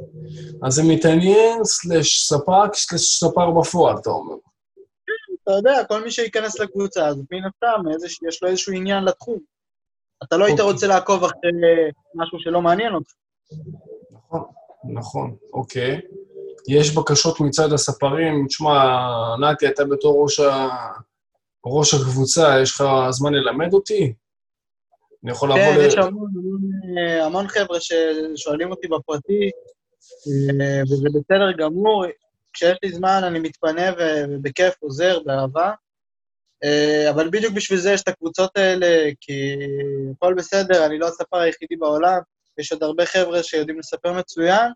אז 0.64 0.74
זה 0.74 0.84
מתעניין 0.84 1.64
סלש 1.64 2.28
ספק 2.28 2.74
סלש 2.74 3.20
ספר 3.20 3.52
בפועל, 3.52 3.98
אתה 4.02 4.10
אומר. 4.10 4.36
אתה 5.44 5.52
יודע, 5.52 5.84
כל 5.88 6.04
מי 6.04 6.12
שייכנס 6.12 6.60
לקבוצה 6.60 7.08
הזאת, 7.08 7.26
מן 7.32 7.40
הסתם, 7.46 8.06
יש 8.28 8.44
לו 8.44 8.50
איזשהו 8.50 8.74
עניין 8.74 9.04
לתחום. 9.04 9.40
אתה 10.24 10.38
לא 10.38 10.46
היית 10.46 10.60
אוקיי. 10.60 10.74
רוצה 10.74 10.88
לעקוב 10.88 11.24
אחרי 11.24 11.52
משהו 12.16 12.40
שלא 12.40 12.62
מעניין 12.62 12.94
אותך. 12.94 13.12
נכון, 14.12 14.44
נכון, 14.94 15.36
אוקיי. 15.54 16.02
יש 16.68 16.96
בקשות 16.96 17.40
מצד 17.40 17.74
הספרים, 17.74 18.46
תשמע, 18.48 18.72
נתי, 19.42 19.68
אתה 19.68 19.86
בתור 19.86 20.24
ראש, 20.24 20.40
ה... 20.40 20.68
ראש 21.66 21.94
הקבוצה, 21.94 22.62
יש 22.62 22.72
לך 22.72 22.84
זמן 23.10 23.34
ללמד 23.34 23.74
אותי? 23.74 24.14
אני 25.24 25.32
יכול 25.32 25.50
לעבור... 25.50 25.74
כן, 25.74 25.88
יש 25.88 25.96
המון, 25.98 26.30
המון, 26.36 26.98
המון 27.22 27.48
חבר'ה 27.48 27.78
ששואלים 27.80 28.72
אותי 28.72 28.88
בפרטי, 28.88 29.50
אה, 30.28 30.82
וזה 30.84 31.08
בסדר 31.14 31.52
גמור. 31.52 32.06
כשיש 32.54 32.78
לי 32.84 32.92
זמן 32.92 33.22
אני 33.24 33.40
מתפנה 33.40 33.82
ובכיף 33.98 34.74
עוזר, 34.80 35.20
באהבה. 35.26 35.72
אה, 36.64 37.10
אבל 37.10 37.30
בדיוק 37.30 37.54
בשביל 37.54 37.80
זה 37.80 37.92
יש 37.92 38.02
את 38.02 38.08
הקבוצות 38.08 38.58
האלה, 38.58 39.12
כי 39.22 39.56
הכל 40.16 40.34
בסדר, 40.34 40.86
אני 40.86 41.00
לא 41.00 41.08
הספר 41.08 41.38
היחידי 41.38 41.76
בעולם, 41.76 42.20
יש 42.60 42.72
עוד 42.72 42.84
הרבה 42.84 43.06
חבר'ה 43.06 43.44
שיודעים 43.44 43.80
לספר 43.80 44.14
מצוין, 44.14 44.72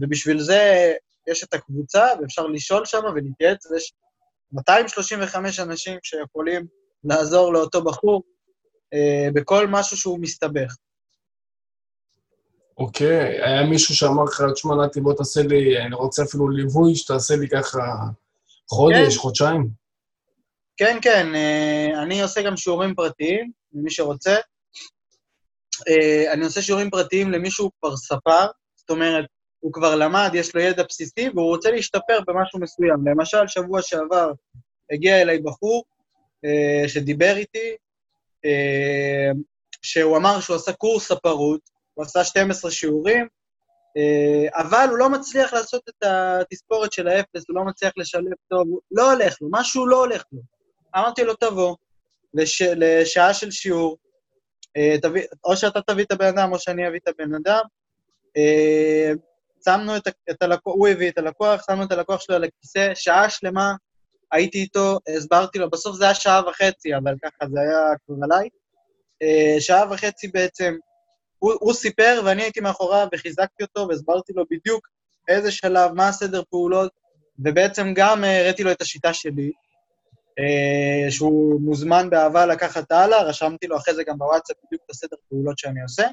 ובשביל 0.00 0.40
זה 0.40 0.92
יש 1.28 1.44
את 1.44 1.54
הקבוצה, 1.54 2.06
ואפשר 2.20 2.46
לשאול 2.46 2.84
שם 2.84 3.00
ולהתייעץ, 3.14 3.66
ויש 3.66 3.92
235 4.52 5.60
אנשים 5.60 5.98
שיכולים 6.02 6.66
לעזור 7.04 7.52
לאותו 7.52 7.84
בחור, 7.84 8.22
אה, 8.94 9.28
בכל 9.34 9.66
משהו 9.68 9.96
שהוא 9.96 10.20
מסתבך. 10.20 10.76
אוקיי, 12.78 13.42
היה 13.42 13.66
מישהו 13.66 13.94
שאמר 13.94 14.24
לך, 14.24 14.42
תשמע, 14.54 14.74
נתי, 14.84 15.00
בוא 15.00 15.14
תעשה 15.14 15.42
לי, 15.42 15.78
אני 15.78 15.94
רוצה 15.94 16.22
אפילו 16.22 16.48
ליווי, 16.48 16.94
שתעשה 16.94 17.36
לי 17.36 17.48
ככה 17.48 17.80
חודש, 18.70 19.14
כן. 19.14 19.20
חודשיים? 19.20 19.81
כן, 20.82 20.98
כן, 21.02 21.34
אה, 21.34 22.02
אני 22.02 22.22
עושה 22.22 22.42
גם 22.42 22.56
שיעורים 22.56 22.94
פרטיים, 22.94 23.50
למי 23.72 23.90
שרוצה. 23.90 24.36
אה, 25.88 26.32
אני 26.32 26.44
עושה 26.44 26.62
שיעורים 26.62 26.90
פרטיים 26.90 27.30
למי 27.32 27.50
שהוא 27.50 27.70
כבר 27.80 27.96
ספר, 27.96 28.46
זאת 28.76 28.90
אומרת, 28.90 29.24
הוא 29.60 29.72
כבר 29.72 29.96
למד, 29.96 30.30
יש 30.34 30.54
לו 30.54 30.60
ידע 30.60 30.82
בסיסי, 30.88 31.28
והוא 31.34 31.48
רוצה 31.48 31.70
להשתפר 31.70 32.20
במשהו 32.26 32.60
מסוים. 32.60 33.06
למשל, 33.06 33.46
שבוע 33.46 33.82
שעבר 33.82 34.32
הגיע 34.92 35.22
אליי 35.22 35.38
בחור 35.38 35.84
אה, 36.44 36.88
שדיבר 36.88 37.36
איתי, 37.36 37.76
שהוא 39.82 40.16
אמר 40.16 40.40
שהוא 40.40 40.56
עשה 40.56 40.72
קורס 40.72 41.08
ספרות, 41.08 41.60
הוא 41.94 42.04
עשה 42.04 42.24
12 42.24 42.70
שיעורים, 42.70 43.26
אבל 44.54 44.86
הוא 44.90 44.98
לא 44.98 45.08
מצליח 45.08 45.52
לעשות 45.52 45.82
את 45.88 46.02
התספורת 46.02 46.92
של 46.92 47.08
האפס, 47.08 47.44
הוא 47.48 47.56
לא 47.56 47.64
מצליח 47.64 47.92
לשלב 47.96 48.32
טוב, 48.48 48.66
לא 48.90 49.12
הולך 49.12 49.36
לו, 49.40 49.48
משהו 49.52 49.86
לא 49.86 49.96
הולך 49.96 50.22
לו. 50.32 50.51
אמרתי 50.96 51.24
לו, 51.24 51.34
תבוא 51.34 51.76
לש, 52.34 52.62
לשעה 52.62 53.34
של 53.34 53.50
שיעור, 53.50 53.96
אה, 54.76 54.96
תביא, 55.02 55.22
או 55.44 55.56
שאתה 55.56 55.80
תביא 55.82 56.04
את 56.04 56.12
הבן 56.12 56.26
אדם 56.26 56.52
או 56.52 56.58
שאני 56.58 56.88
אביא 56.88 56.98
את 57.02 57.08
הבן 57.08 57.34
אדם. 57.34 57.62
אה, 58.36 59.12
שמנו 59.64 59.96
את, 59.96 60.08
את 60.30 60.42
הלקוח, 60.42 60.74
הוא 60.74 60.88
הביא 60.88 61.10
את 61.10 61.18
הלקוח, 61.18 61.62
שמנו 61.66 61.82
את 61.82 61.92
הלקוח 61.92 62.20
שלו 62.20 62.36
על 62.36 62.44
הכיסא, 62.44 62.94
שעה 62.94 63.30
שלמה 63.30 63.74
הייתי 64.32 64.58
איתו, 64.58 64.98
הסברתי 65.16 65.58
לו, 65.58 65.70
בסוף 65.70 65.96
זה 65.96 66.04
היה 66.04 66.14
שעה 66.14 66.48
וחצי, 66.48 66.96
אבל 66.96 67.14
ככה 67.22 67.50
זה 67.52 67.60
היה 67.60 67.96
כבר 68.06 68.16
עליי. 68.22 68.48
שעה 69.60 69.92
וחצי 69.92 70.28
בעצם, 70.28 70.76
הוא, 71.38 71.52
הוא 71.60 71.74
סיפר 71.74 72.22
ואני 72.24 72.42
הייתי 72.42 72.60
מאחוריו 72.60 73.08
וחיזקתי 73.12 73.62
אותו 73.62 73.88
והסברתי 73.88 74.32
לו 74.32 74.44
בדיוק 74.50 74.88
איזה 75.28 75.52
שלב, 75.52 75.92
מה 75.92 76.08
הסדר 76.08 76.42
פעולות, 76.50 76.92
ובעצם 77.38 77.92
גם 77.94 78.24
הראיתי 78.24 78.64
לו 78.64 78.72
את 78.72 78.82
השיטה 78.82 79.14
שלי, 79.14 79.46
אה, 79.46 79.52
שהוא 81.10 81.60
מוזמן 81.60 82.10
באהבה 82.10 82.46
לקחת 82.46 82.92
הלאה, 82.92 83.22
רשמתי 83.22 83.66
לו 83.66 83.76
אחרי 83.76 83.94
זה 83.94 84.04
גם 84.04 84.18
בוואטסאפ 84.18 84.56
בדיוק 84.66 84.82
את 84.86 84.90
הסדר 84.90 85.16
פעולות 85.28 85.58
שאני 85.58 85.82
עושה. 85.82 86.06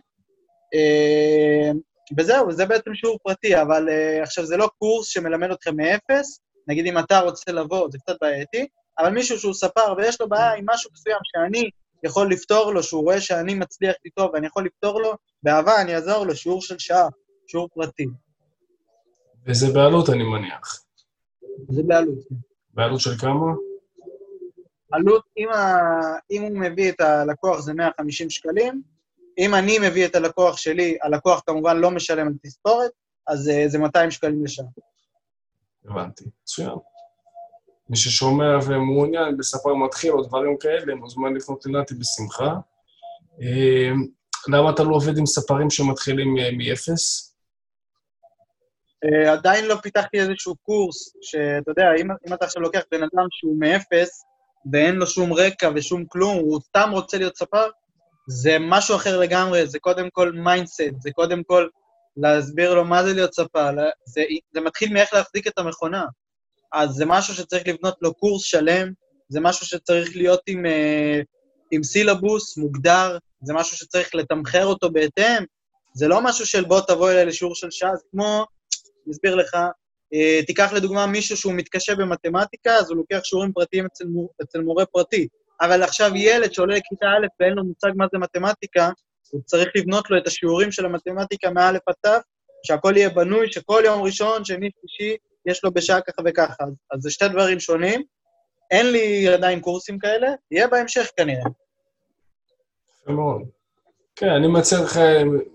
אה, 0.73 1.71
וזהו, 2.17 2.51
זה 2.51 2.65
בעצם 2.65 2.93
שיעור 2.93 3.17
פרטי, 3.23 3.61
אבל 3.61 3.89
אה, 3.89 4.23
עכשיו 4.23 4.45
זה 4.45 4.57
לא 4.57 4.69
קורס 4.79 5.07
שמלמד 5.07 5.51
אתכם 5.51 5.75
מאפס, 5.75 6.39
נגיד 6.67 6.85
אם 6.85 6.97
אתה 6.97 7.19
רוצה 7.19 7.51
לבוא, 7.51 7.89
זה 7.91 7.97
קצת 7.97 8.15
בעייתי, 8.21 8.67
אבל 8.99 9.09
מישהו 9.09 9.39
שהוא 9.39 9.53
ספר 9.53 9.93
ויש 9.97 10.21
לו 10.21 10.29
בעיה 10.29 10.53
עם 10.53 10.65
משהו 10.69 10.89
מסוים 10.93 11.19
שאני 11.23 11.69
יכול 12.03 12.31
לפתור 12.31 12.73
לו, 12.73 12.83
שהוא 12.83 13.03
רואה 13.03 13.21
שאני 13.21 13.53
מצליח 13.53 13.95
איתו 14.05 14.29
ואני 14.33 14.47
יכול 14.47 14.65
לפתור 14.65 15.01
לו, 15.01 15.13
באהבה 15.43 15.81
אני 15.81 15.95
אעזור 15.95 16.25
לו, 16.25 16.35
שיעור 16.35 16.61
של 16.61 16.79
שעה, 16.79 17.07
שיעור 17.47 17.69
פרטי. 17.73 18.05
וזה 19.45 19.73
בעלות, 19.73 20.09
אני 20.09 20.23
מניח. 20.23 20.83
זה 21.69 21.83
בעלות. 21.83 22.19
כן. 22.29 22.35
בעלות 22.73 22.99
של 22.99 23.17
כמה? 23.17 23.45
עלות, 24.91 25.23
אם, 25.37 25.49
ה... 25.49 25.79
אם 26.31 26.41
הוא 26.41 26.59
מביא 26.59 26.91
את 26.91 27.01
הלקוח 27.01 27.59
זה 27.59 27.73
150 27.73 28.29
שקלים, 28.29 28.81
אם 29.37 29.55
אני 29.55 29.79
מביא 29.79 30.05
את 30.05 30.15
הלקוח 30.15 30.57
שלי, 30.57 30.97
הלקוח 31.01 31.41
כמובן 31.45 31.77
לא 31.77 31.91
משלם 31.91 32.27
על 32.27 32.33
תספורת, 32.43 32.91
אז 33.27 33.49
אה, 33.49 33.69
זה 33.69 33.79
200 33.79 34.11
שקלים 34.11 34.45
לשעה. 34.45 34.65
הבנתי, 35.85 36.25
מצוין. 36.43 36.75
מי 37.89 37.97
ששומע 37.97 38.57
ומעוניין 38.67 39.37
בספר 39.37 39.73
מתחיל 39.73 40.11
או 40.11 40.23
דברים 40.23 40.57
כאלה, 40.59 40.95
מוזמן 40.95 41.33
לפנות 41.33 41.65
לנתי 41.65 41.93
בשמחה. 41.93 42.53
אה, 43.41 43.91
למה 44.47 44.69
אתה 44.69 44.83
לא 44.83 44.95
עובד 44.95 45.17
עם 45.17 45.25
ספרים 45.25 45.69
שמתחילים 45.69 46.37
אה, 46.37 46.49
מאפס? 46.57 47.35
עדיין 49.27 49.65
לא 49.65 49.75
פיתחתי 49.75 50.19
איזשהו 50.19 50.55
קורס, 50.55 51.13
שאתה 51.21 51.71
יודע, 51.71 51.83
אם, 52.01 52.07
אם 52.27 52.33
אתה 52.33 52.45
עכשיו 52.45 52.61
לוקח 52.61 52.81
בן 52.91 53.03
אדם 53.03 53.25
שהוא 53.31 53.59
מאפס, 53.59 54.23
ואין 54.73 54.95
לו 54.95 55.07
שום 55.07 55.33
רקע 55.33 55.69
ושום 55.75 56.05
כלום, 56.05 56.37
הוא 56.37 56.61
סתם 56.61 56.89
רוצה 56.91 57.17
להיות 57.17 57.37
ספר, 57.37 57.67
זה 58.27 58.57
משהו 58.59 58.95
אחר 58.95 59.19
לגמרי, 59.19 59.67
זה 59.67 59.79
קודם 59.79 60.09
כל 60.09 60.31
mindset, 60.31 60.83
זה 60.99 61.11
קודם 61.11 61.43
כל 61.43 61.67
להסביר 62.17 62.73
לו 62.73 62.85
מה 62.85 63.03
זה 63.03 63.13
להיות 63.13 63.33
ספר, 63.33 63.71
זה, 64.05 64.23
זה 64.53 64.61
מתחיל 64.61 64.93
מאיך 64.93 65.13
להחזיק 65.13 65.47
את 65.47 65.59
המכונה. 65.59 66.05
אז 66.73 66.89
זה 66.89 67.05
משהו 67.05 67.33
שצריך 67.33 67.67
לבנות 67.67 67.95
לו 68.01 68.13
קורס 68.13 68.43
שלם, 68.43 68.91
זה 69.29 69.39
משהו 69.39 69.65
שצריך 69.65 70.15
להיות 70.15 70.41
עם, 70.47 70.65
אה, 70.65 71.21
עם 71.71 71.83
סילבוס 71.83 72.57
מוגדר, 72.57 73.17
זה 73.41 73.53
משהו 73.53 73.77
שצריך 73.77 74.15
לתמחר 74.15 74.65
אותו 74.65 74.91
בהתאם, 74.91 75.43
זה 75.93 76.07
לא 76.07 76.21
משהו 76.21 76.45
של 76.45 76.65
בוא 76.65 76.81
תבוא 76.81 77.11
אליי 77.11 77.25
לשיעור 77.25 77.55
של 77.55 77.71
שעה, 77.71 77.95
זה 77.95 78.03
כמו, 78.11 78.45
אני 79.05 79.13
אסביר 79.13 79.35
לך, 79.35 79.57
תיקח 80.47 80.73
לדוגמה 80.73 81.05
מישהו 81.05 81.37
שהוא 81.37 81.53
מתקשה 81.53 81.95
במתמטיקה, 81.95 82.75
אז 82.75 82.89
הוא 82.89 82.97
לוקח 82.97 83.19
שיעורים 83.23 83.51
פרטיים 83.51 83.85
אצל, 83.85 84.05
מור, 84.05 84.29
אצל 84.43 84.59
מורה 84.59 84.85
פרטי. 84.85 85.27
אבל 85.61 85.83
עכשיו 85.83 86.11
ילד 86.15 86.53
שעולה 86.53 86.75
לכיתה 86.75 87.05
א' 87.05 87.27
ואין 87.39 87.53
לו 87.53 87.63
מושג 87.63 87.91
מה 87.95 88.05
זה 88.11 88.17
מתמטיקה, 88.17 88.89
הוא 89.31 89.41
צריך 89.45 89.69
לבנות 89.75 90.09
לו 90.09 90.17
את 90.17 90.27
השיעורים 90.27 90.71
של 90.71 90.85
המתמטיקה 90.85 91.49
מא' 91.49 91.69
עד 91.69 91.79
ת', 92.05 92.21
שהכל 92.63 92.93
יהיה 92.97 93.09
בנוי, 93.09 93.51
שכל 93.51 93.81
יום 93.85 94.01
ראשון, 94.01 94.45
שני, 94.45 94.69
שלישי, 94.79 95.15
יש 95.45 95.63
לו 95.63 95.71
בשעה 95.71 96.01
ככה 96.01 96.21
וככה. 96.25 96.63
אז, 96.63 96.73
אז 96.91 97.01
זה 97.01 97.11
שתי 97.11 97.27
דברים 97.27 97.59
שונים. 97.59 98.03
אין 98.71 98.91
לי 98.91 99.27
עדיין 99.27 99.59
קורסים 99.59 99.99
כאלה, 99.99 100.27
יהיה 100.51 100.67
בהמשך 100.67 101.09
כנראה. 101.17 101.49
יפה 103.01 103.11
מאוד. 103.11 103.41
כן, 104.15 104.29
אני 104.29 104.47
מציע 104.47 104.79
לך, 104.81 104.99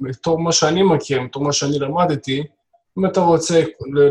בתור 0.01 0.39
מה 0.39 0.53
שאני 0.53 0.83
מכיר, 0.83 1.21
בתור 1.29 1.43
מה 1.43 1.53
שאני 1.53 1.79
למדתי, 1.79 2.43
אם 2.99 3.07
אתה 3.07 3.21
רוצה 3.21 3.63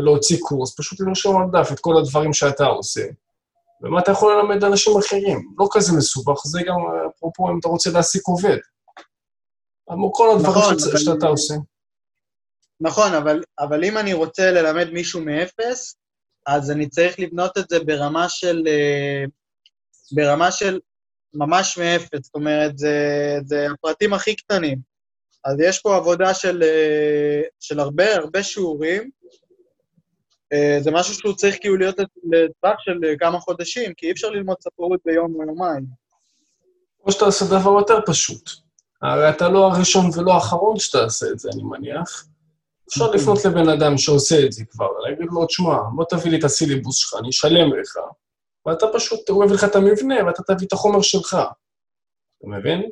להוציא 0.04 0.38
קורס, 0.40 0.76
פשוט 0.78 1.00
לרשום 1.00 1.42
על 1.42 1.48
דף 1.52 1.72
את 1.72 1.80
כל 1.80 1.94
הדברים 1.98 2.32
שאתה 2.32 2.64
עושה. 2.64 3.04
ומה 3.82 4.00
אתה 4.00 4.12
יכול 4.12 4.32
ללמד 4.32 4.64
אנשים 4.64 4.92
אחרים. 4.98 5.54
לא 5.58 5.68
כזה 5.72 5.92
מסובך, 5.98 6.40
זה 6.46 6.60
גם, 6.66 6.76
אפרופו, 7.16 7.50
אם 7.50 7.58
אתה 7.58 7.68
רוצה 7.68 7.90
להעסיק 7.90 8.22
עובד. 8.26 8.58
כל 10.12 10.30
הדברים 10.36 10.56
נכון, 10.56 10.78
שצ... 10.78 10.86
אבל... 10.86 10.98
שאתה 10.98 11.26
עושה. 11.26 11.54
נכון, 12.80 13.14
אבל, 13.14 13.42
אבל 13.58 13.84
אם 13.84 13.98
אני 13.98 14.12
רוצה 14.12 14.50
ללמד 14.50 14.90
מישהו 14.92 15.20
מאפס, 15.20 15.96
אז 16.46 16.70
אני 16.70 16.88
צריך 16.88 17.20
לבנות 17.20 17.58
את 17.58 17.68
זה 17.68 17.84
ברמה 17.84 18.28
של... 18.28 18.62
אה, 18.66 19.24
ברמה 20.12 20.50
של 20.50 20.80
ממש 21.34 21.78
מאפס, 21.78 22.24
זאת 22.24 22.34
אומרת, 22.34 22.78
זה, 22.78 22.96
זה 23.44 23.66
הפרטים 23.74 24.12
הכי 24.12 24.36
קטנים. 24.36 24.93
אז 25.44 25.60
יש 25.60 25.80
פה 25.80 25.96
עבודה 25.96 26.34
של, 26.34 26.62
אה, 26.62 27.42
של 27.60 27.80
הרבה, 27.80 28.14
הרבה 28.14 28.42
שיעורים. 28.42 29.10
אה, 30.52 30.76
זה 30.80 30.90
משהו 30.90 31.14
שהוא 31.14 31.34
צריך 31.34 31.56
כאילו 31.60 31.76
להיות 31.76 31.96
לטווח 32.32 32.76
של 32.78 33.00
כמה 33.18 33.40
חודשים, 33.40 33.94
כי 33.96 34.06
אי 34.06 34.12
אפשר 34.12 34.30
ללמוד 34.30 34.56
ספרות 34.60 35.00
ביום 35.04 35.34
או 35.34 35.42
יומיים. 35.42 35.84
או 37.06 37.12
שאתה 37.12 37.24
עושה 37.24 37.44
דבר 37.44 37.70
יותר 37.70 37.98
פשוט. 38.06 38.50
הרי 39.02 39.30
אתה 39.30 39.48
לא 39.48 39.66
הראשון 39.66 40.10
ולא 40.16 40.32
האחרון 40.32 40.78
שתעשה 40.78 41.26
את 41.30 41.38
זה, 41.38 41.50
אני 41.54 41.62
מניח. 41.62 42.26
אפשר 42.88 43.04
אוקיי. 43.04 43.20
לפנות 43.20 43.44
לבן 43.44 43.68
אדם 43.68 43.98
שעושה 43.98 44.46
את 44.46 44.52
זה 44.52 44.64
כבר, 44.70 44.98
להגיד 44.98 45.26
לו, 45.30 45.46
תשמע, 45.46 45.76
בוא 45.94 46.04
תביא 46.04 46.30
לי 46.30 46.38
את 46.38 46.44
הסילבוס 46.44 46.96
שלך, 46.96 47.20
אני 47.20 47.28
אשלם 47.28 47.80
לך, 47.80 47.98
ואתה 48.66 48.86
פשוט, 48.94 49.28
הוא 49.28 49.44
יביא 49.44 49.54
לך 49.54 49.64
את 49.64 49.76
המבנה, 49.76 50.26
ואתה 50.26 50.42
תביא 50.42 50.66
את 50.66 50.72
החומר 50.72 51.02
שלך. 51.02 51.34
אתה 51.34 52.46
מבין? 52.46 52.90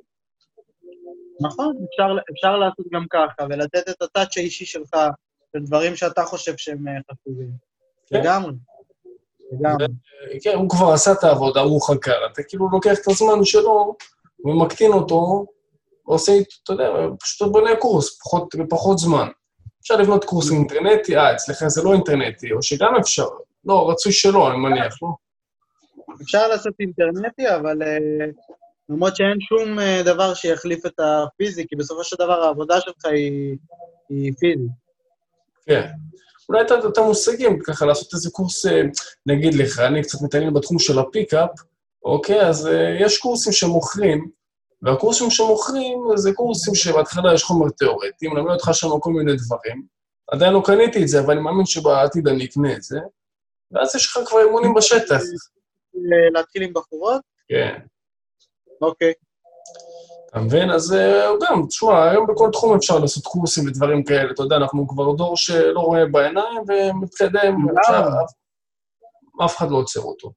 נכון, 1.42 1.76
אפשר, 1.90 2.22
אפשר 2.33 2.57
לעשות 2.57 2.87
גם 2.92 3.05
ככה, 3.11 3.46
ולתת 3.50 3.88
את 3.88 4.02
הטאץ' 4.02 4.37
האישי 4.37 4.66
שלך 4.66 4.90
לדברים 5.55 5.96
שאתה 5.96 6.24
חושב 6.24 6.57
שהם 6.57 6.88
אה, 6.88 6.92
חשובים. 7.12 7.50
כן. 8.07 8.20
לגמרי. 8.20 8.52
לגמרי. 9.52 9.87
כן, 10.42 10.55
הוא 10.55 10.70
כבר 10.70 10.92
עשה 10.92 11.12
את 11.12 11.24
העבודה, 11.24 11.61
הוא 11.61 11.83
חקר, 11.83 12.26
אתה 12.33 12.42
כאילו 12.42 12.68
לוקח 12.72 12.98
את 13.02 13.09
הזמן 13.09 13.44
שלו 13.44 13.96
ומקטין 14.44 14.92
אותו, 14.92 15.46
ועושה, 16.07 16.33
אתה 16.62 16.72
יודע, 16.72 16.90
פשוט 17.20 17.52
בונה 17.52 17.76
קורס, 17.76 18.18
פחות, 18.18 18.55
בפחות 18.55 18.98
זמן. 18.98 19.28
אפשר 19.81 19.96
לבנות 19.96 20.24
קורס 20.24 20.50
אינטרנטי, 20.50 21.16
אה, 21.16 21.33
אצלך 21.33 21.68
זה 21.68 21.83
לא 21.83 21.92
אינטרנטי, 21.92 22.52
או 22.52 22.62
שגם 22.62 22.96
אפשר. 23.00 23.26
לא, 23.64 23.90
רצוי 23.90 24.12
שלא, 24.12 24.50
אני 24.50 24.57
מניח, 24.57 25.02
לא? 25.02 25.09
אפשר 26.22 26.48
לעשות 26.48 26.74
אינטרנטי, 26.81 27.55
אבל 27.57 27.83
uh, 27.83 28.51
למרות 28.92 29.16
שאין 29.16 29.40
שום 29.40 29.78
uh, 29.78 29.83
דבר 30.05 30.35
שיחליף 30.35 30.87
את 30.87 31.00
הפיזי, 31.00 31.66
כי 31.68 31.76
בסופו 31.76 32.05
של 32.05 32.16
דבר 32.18 32.42
העבודה 32.42 32.81
שלך 32.81 33.05
היא, 33.05 33.57
היא 34.09 34.33
פיזית. 34.38 34.70
כן. 35.66 35.87
אולי 36.48 36.62
את 36.88 36.98
המושגים, 36.98 37.59
ככה 37.66 37.87
לעשות 37.87 38.14
איזה 38.14 38.31
קורס, 38.31 38.66
אה, 38.66 38.83
נגיד 39.26 39.55
לך, 39.55 39.78
אני 39.78 40.02
קצת 40.02 40.18
מתעניין 40.22 40.55
בתחום 40.55 40.78
של 40.78 40.98
ה 40.98 41.05
pickup, 41.05 41.50
אוקיי? 42.05 42.40
אז 42.40 42.66
אה, 42.66 42.70
יש 43.00 43.18
קורסים 43.18 43.52
שמוכרים, 43.52 44.28
והקורסים 44.83 45.31
שמוכרים 45.31 45.98
זה 46.16 46.33
קורסים 46.33 46.74
שבהתחלה 46.74 47.35
יש 47.35 47.44
חומר 47.44 47.70
תיאורטי, 47.70 48.28
מלמד 48.28 48.52
אותך 48.52 48.68
שם 48.72 48.88
כל 49.00 49.12
מיני 49.12 49.33
דברים. 49.37 49.83
עדיין 50.31 50.52
לא 50.52 50.62
קניתי 50.64 51.02
את 51.02 51.09
זה, 51.09 51.20
אבל 51.20 51.33
אני 51.35 51.42
מאמין 51.42 51.66
שבעתיד 51.66 52.28
אני 52.28 52.44
אקנה 52.44 52.72
את 52.72 52.83
זה, 52.83 52.98
ואז 53.72 53.94
יש 53.96 54.07
לך 54.07 54.28
כבר 54.28 54.40
אימונים 54.40 54.74
בשטח. 54.74 55.20
להתחיל 56.33 56.62
עם 56.62 56.72
בחורות? 56.72 57.20
כן. 57.48 57.78
אוקיי. 58.82 59.12
אתה 60.30 60.40
מבין? 60.40 60.70
אז 60.70 60.94
אה, 60.94 61.30
גם, 61.42 61.66
תשמע, 61.68 62.10
היום 62.10 62.26
בכל 62.26 62.48
תחום 62.52 62.76
אפשר 62.76 62.98
לעשות 62.98 63.24
קורסים 63.24 63.66
ודברים 63.66 64.04
כאלה. 64.04 64.30
אתה 64.30 64.42
יודע, 64.42 64.56
אנחנו 64.56 64.88
כבר 64.88 65.12
דור 65.12 65.36
שלא 65.36 65.80
רואה 65.80 66.06
בעיניים 66.06 66.62
ומתקדם, 66.68 67.56
אף 69.44 69.56
אחד 69.56 69.70
לא 69.70 69.76
עוצר 69.76 70.00
אותו. 70.00 70.32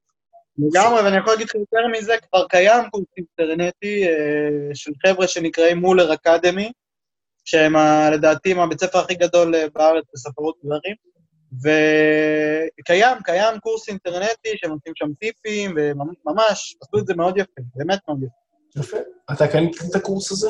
לגמרי, 0.58 1.01
ואני 1.03 1.17
יכול 1.17 1.34
להגיד 1.34 1.47
לך 1.47 1.55
יותר 1.55 1.88
מזה, 1.91 2.13
כבר 2.29 2.47
קיים 2.47 2.89
קורס 2.89 3.05
אינטרנטי 3.17 4.08
אה, 4.08 4.75
של 4.75 4.91
חבר'ה 5.05 5.27
שנקראים 5.27 5.77
מולר 5.77 6.13
אקדמי, 6.13 6.71
שהם 7.45 7.73
לדעתי 8.13 8.51
הם 8.51 8.60
הבית 8.60 8.79
ספר 8.79 8.99
הכי 8.99 9.15
גדול 9.15 9.55
אה, 9.55 9.65
בארץ 9.73 10.05
בספרות 10.13 10.55
גברים, 10.65 10.95
וקיים, 11.53 13.17
קיים 13.23 13.60
קורס 13.60 13.89
אינטרנטי 13.89 14.49
שנותנים 14.55 14.95
שם 14.95 15.13
טיפים, 15.19 15.71
וממש, 15.75 16.77
עשו 16.81 16.97
את 16.99 17.08
זה 17.08 17.13
מאוד 17.15 17.38
יפה, 17.38 17.62
באמת 17.75 17.99
מאוד 18.08 18.23
יפה. 18.23 18.79
יפה. 18.79 18.97
אתה 19.34 19.47
קנית 19.47 19.75
את 19.89 19.95
הקורס 19.95 20.31
הזה? 20.31 20.49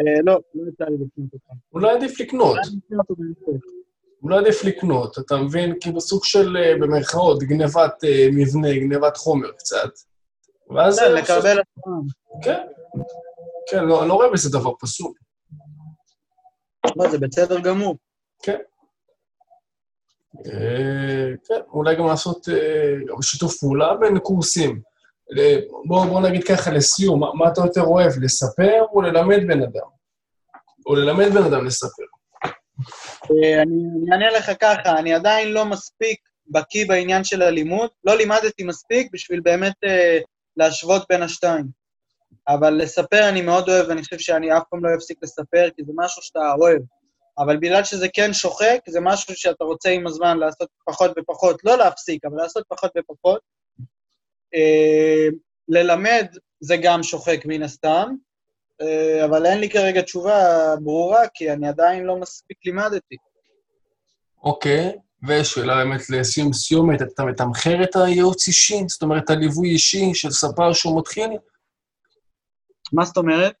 אה, 0.00 0.22
לא, 0.24 0.38
לא 0.54 0.68
יצא 0.68 0.84
לי 0.84 0.94
לקנות 0.94 1.32
אותם. 1.34 1.54
אולי 1.72 1.96
עדיף 1.96 2.20
לקנות. 2.20 2.56
אני 2.56 2.78
אקנה 2.86 2.98
אותו 2.98 3.14
בהמשך. 3.18 3.64
אולי 4.22 4.38
עדיף 4.38 4.64
לקנות, 4.64 5.18
אתה 5.18 5.36
מבין? 5.36 5.74
כאילו 5.80 6.00
סוג 6.00 6.24
של, 6.24 6.56
אה, 6.56 6.74
במרכאות, 6.80 7.42
גנבת 7.42 8.04
אה, 8.04 8.28
מבנה, 8.32 8.78
גנבת 8.78 9.16
חומר 9.16 9.52
קצת. 9.52 9.90
ואז... 10.70 10.98
כן, 10.98 11.12
לקבל 11.12 11.58
עצמם. 11.60 12.02
כן. 12.42 12.66
כן, 13.70 13.84
לא, 13.84 14.08
לא 14.08 14.14
רואה 14.14 14.30
בזה 14.32 14.50
דבר 14.58 14.72
פסול. 14.80 15.12
לא, 16.96 17.10
זה 17.10 17.18
בסדר 17.18 17.60
גמור. 17.60 17.96
אה, 18.48 18.54
כן, 21.48 21.60
אולי 21.72 21.96
גם 21.96 22.06
לעשות 22.06 22.48
אה, 22.48 23.22
שיתוף 23.22 23.58
פעולה 23.58 23.94
בין 23.94 24.18
קורסים. 24.18 24.80
אה, 25.38 25.58
בוא, 25.84 26.04
בוא 26.04 26.20
נגיד 26.20 26.44
ככה 26.44 26.70
לסיום, 26.70 27.20
מה, 27.20 27.52
אתה 27.52 27.60
יותר 27.60 27.82
אוהב, 27.82 28.12
לספר 28.20 28.82
או 28.92 29.02
ללמד 29.02 29.40
בן 29.46 29.62
אדם? 29.62 29.88
או 30.86 30.94
ללמד 30.94 31.26
בן 31.34 31.42
אדם 31.42 31.66
לספר. 31.66 32.02
אה, 33.30 33.62
אני 33.62 34.12
אענה 34.12 34.30
לך 34.30 34.50
ככה, 34.60 34.98
אני 34.98 35.14
עדיין 35.14 35.52
לא 35.52 35.64
מספיק 35.64 36.18
בקיא 36.50 36.88
בעניין 36.88 37.24
של 37.24 37.42
הלימוד, 37.42 37.90
לא 38.04 38.16
לימדתי 38.16 38.64
מספיק 38.64 39.08
בשביל 39.12 39.40
באמת 39.40 39.74
אה, 39.84 40.18
להשוות 40.56 41.02
בין 41.08 41.22
השתיים. 41.22 41.64
אבל 42.48 42.74
לספר 42.74 43.28
אני 43.28 43.42
מאוד 43.42 43.68
אוהב, 43.68 43.88
ואני 43.88 44.02
חושב 44.02 44.18
שאני 44.18 44.56
אף 44.56 44.62
פעם 44.70 44.84
לא 44.84 44.94
אפסיק 44.96 45.18
לספר, 45.22 45.68
כי 45.76 45.82
זה 45.84 45.92
משהו 45.96 46.22
שאתה 46.22 46.52
אוהב. 46.58 46.82
אבל 47.40 47.56
בגלל 47.56 47.84
שזה 47.84 48.06
כן 48.12 48.32
שוחק, 48.32 48.78
זה 48.88 49.00
משהו 49.00 49.36
שאתה 49.36 49.64
רוצה 49.64 49.90
עם 49.90 50.06
הזמן 50.06 50.38
לעשות 50.38 50.68
פחות 50.84 51.10
ופחות, 51.18 51.64
לא 51.64 51.78
להפסיק, 51.78 52.24
אבל 52.24 52.36
לעשות 52.36 52.64
פחות 52.68 52.90
ופחות. 52.98 53.40
אה, 54.54 55.28
ללמד 55.68 56.26
זה 56.60 56.76
גם 56.82 57.02
שוחק 57.02 57.40
מן 57.44 57.62
הסתם, 57.62 58.14
אה, 58.80 59.24
אבל 59.24 59.46
אין 59.46 59.60
לי 59.60 59.70
כרגע 59.70 60.02
תשובה 60.02 60.74
ברורה, 60.82 61.28
כי 61.34 61.52
אני 61.52 61.68
עדיין 61.68 62.04
לא 62.04 62.16
מספיק 62.16 62.58
לימדתי. 62.64 63.16
אוקיי, 64.42 64.98
ושאלה 65.28 65.84
באמת 65.84 66.10
לסיום 66.10 66.52
סיומת, 66.52 67.02
אתה 67.02 67.24
מתמחר 67.24 67.82
את 67.82 67.96
הייעוץ 67.96 68.48
אישי? 68.48 68.82
זאת 68.88 69.02
אומרת, 69.02 69.30
הליווי 69.30 69.68
אישי 69.68 70.14
של 70.14 70.30
ספר 70.30 70.72
שהוא 70.72 70.98
מתחיל? 70.98 71.30
מה 72.92 73.04
זאת 73.04 73.16
אומרת? 73.16 73.54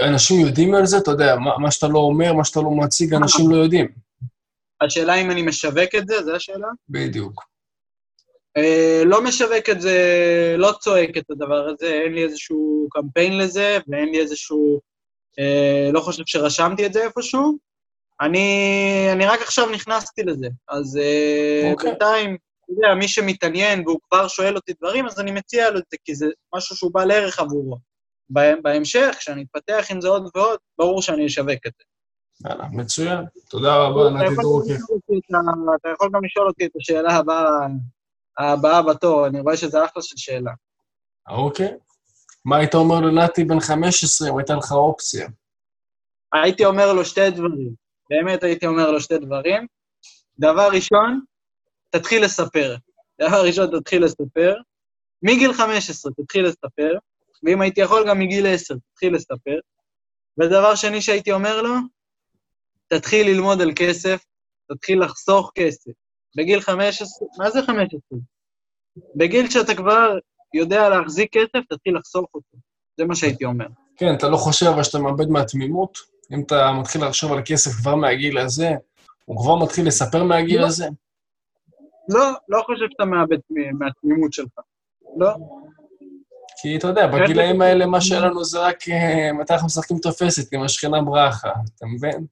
אנשים 0.00 0.46
יודעים 0.46 0.74
על 0.74 0.86
זה? 0.86 0.98
אתה 0.98 1.10
יודע, 1.10 1.36
מה, 1.36 1.58
מה 1.58 1.70
שאתה 1.70 1.88
לא 1.88 1.98
אומר, 1.98 2.32
מה 2.32 2.44
שאתה 2.44 2.60
לא 2.60 2.70
מציג, 2.70 3.14
אנשים 3.14 3.50
לא 3.50 3.56
יודעים. 3.56 3.88
השאלה 4.80 5.14
אם 5.14 5.30
אני 5.30 5.42
משווק 5.42 5.94
את 5.98 6.08
זה, 6.08 6.22
זו 6.22 6.34
השאלה? 6.34 6.68
בדיוק. 6.88 7.44
אה, 8.56 9.02
לא 9.04 9.24
משווק 9.24 9.70
את 9.70 9.80
זה, 9.80 9.98
לא 10.58 10.72
צועק 10.80 11.16
את 11.16 11.30
הדבר 11.30 11.68
הזה, 11.68 11.86
אין 11.86 12.12
לי 12.12 12.24
איזשהו 12.24 12.88
קמפיין 12.90 13.38
לזה, 13.38 13.78
ואין 13.88 14.08
לי 14.08 14.20
איזשהו... 14.20 14.80
אה, 15.38 15.90
לא 15.92 16.00
חושב 16.00 16.22
שרשמתי 16.26 16.86
את 16.86 16.92
זה 16.92 17.04
איפשהו. 17.04 17.58
אני, 18.20 19.08
אני 19.12 19.26
רק 19.26 19.40
עכשיו 19.42 19.70
נכנסתי 19.70 20.22
לזה, 20.22 20.46
אז 20.68 20.98
אה, 21.02 21.70
אוקיי. 21.70 21.90
בינתיים, 21.90 22.36
אתה 22.64 22.72
יודע, 22.72 22.94
מי 22.94 23.08
שמתעניין 23.08 23.82
והוא 23.86 23.98
כבר 24.10 24.28
שואל 24.28 24.56
אותי 24.56 24.72
דברים, 24.80 25.06
אז 25.06 25.20
אני 25.20 25.30
מציע 25.30 25.70
לו 25.70 25.78
את 25.78 25.84
זה, 25.90 25.96
כי 26.04 26.14
זה 26.14 26.26
משהו 26.54 26.76
שהוא 26.76 26.90
בעל 26.94 27.10
ערך 27.10 27.38
עבורו. 27.38 27.78
בה- 28.34 28.60
בהמשך, 28.62 29.14
כשאני 29.18 29.42
אתפתח 29.42 29.86
עם 29.90 30.00
זה 30.00 30.08
עוד 30.08 30.30
ועוד, 30.34 30.58
ברור 30.78 31.02
שאני 31.02 31.26
אשווק 31.26 31.66
את 31.66 31.72
זה. 31.78 31.84
יאללה, 32.48 32.64
מצוין. 32.72 33.24
תודה 33.50 33.76
רבה, 33.76 34.10
נתי 34.10 34.34
דרוקר. 34.42 34.74
אתה 35.80 35.88
יכול 35.94 36.10
גם 36.14 36.24
לשאול 36.24 36.46
אותי 36.46 36.66
את 36.66 36.70
השאלה 36.80 37.16
הבאה, 37.16 37.66
הבאה 38.38 38.82
בתור, 38.82 39.26
אני 39.26 39.40
רואה 39.40 39.56
שזה 39.56 39.84
אחלה 39.84 40.02
של 40.02 40.16
שאלה. 40.16 40.50
אוקיי. 41.28 41.74
מה 42.44 42.56
היית 42.56 42.74
אומר 42.74 43.00
לנתי 43.00 43.44
בן 43.44 43.60
15 43.60 44.28
אם 44.28 44.38
הייתה 44.38 44.54
לך 44.54 44.72
אופציה? 44.72 45.28
הייתי 46.32 46.64
אומר 46.64 46.92
לו 46.92 47.04
שתי 47.04 47.30
דברים, 47.30 47.74
באמת 48.10 48.42
הייתי 48.42 48.66
אומר 48.66 48.90
לו 48.90 49.00
שתי 49.00 49.18
דברים. 49.18 49.66
דבר 50.38 50.68
ראשון, 50.72 51.20
תתחיל 51.90 52.24
לספר. 52.24 52.76
דבר 53.20 53.46
ראשון, 53.46 53.80
תתחיל 53.80 54.04
לספר. 54.04 54.54
מגיל 55.22 55.52
15 55.52 56.12
תתחיל 56.12 56.46
לספר, 56.46 56.98
ואם 57.44 57.60
הייתי 57.60 57.80
יכול, 57.80 58.08
גם 58.08 58.18
מגיל 58.18 58.46
10 58.46 58.74
תתחיל 58.92 59.14
לספר. 59.14 59.58
ודבר 60.40 60.74
שני 60.74 61.00
שהייתי 61.00 61.32
אומר 61.32 61.62
לו, 61.62 61.74
תתחיל 62.88 63.26
ללמוד 63.26 63.60
על 63.60 63.72
כסף, 63.76 64.24
תתחיל 64.72 65.04
לחסוך 65.04 65.52
כסף. 65.54 65.90
בגיל 66.36 66.60
15, 66.60 67.28
מה 67.38 67.50
זה 67.50 67.62
15? 67.62 68.18
בגיל 69.16 69.50
שאתה 69.50 69.74
כבר 69.74 70.18
יודע 70.54 70.88
להחזיק 70.88 71.32
כסף, 71.32 71.64
תתחיל 71.68 71.96
לחסוך 71.96 72.26
אותו. 72.34 72.56
זה 72.96 73.04
מה 73.04 73.14
שהייתי 73.14 73.44
אומר. 73.44 73.66
כן, 73.96 74.14
אתה 74.18 74.28
לא 74.28 74.36
חושב 74.36 74.66
אבל 74.66 74.82
שאתה 74.82 74.98
מאבד 74.98 75.28
מהתמימות? 75.28 75.98
אם 76.32 76.42
אתה 76.46 76.72
מתחיל 76.80 77.04
לחשוב 77.04 77.32
על 77.32 77.42
כסף 77.46 77.70
כבר 77.70 77.94
מהגיל 77.94 78.38
הזה, 78.38 78.70
הוא 79.24 79.42
כבר 79.42 79.64
מתחיל 79.64 79.86
לספר 79.86 80.24
מהגיל 80.24 80.60
לא. 80.60 80.66
הזה? 80.66 80.86
לא, 82.08 82.30
לא 82.48 82.62
חושב 82.66 82.84
שאתה 82.90 83.04
מאבד 83.04 83.38
מהתמימות 83.78 84.32
שלך. 84.32 84.52
לא. 85.16 85.30
כי 86.64 86.76
אתה 86.76 86.86
יודע, 86.86 87.06
בגילאים 87.06 87.62
האלה 87.62 87.86
מה 87.86 88.00
שהיה 88.00 88.20
לנו 88.20 88.44
זה 88.44 88.58
רק 88.58 88.88
אה, 88.88 89.32
מתי 89.32 89.52
אנחנו 89.52 89.66
משחקים 89.66 89.98
תופסת 89.98 90.52
עם 90.52 90.62
השכנה 90.62 91.02
ברכה, 91.02 91.50
אתה 91.76 91.86
מבין? 91.86 92.26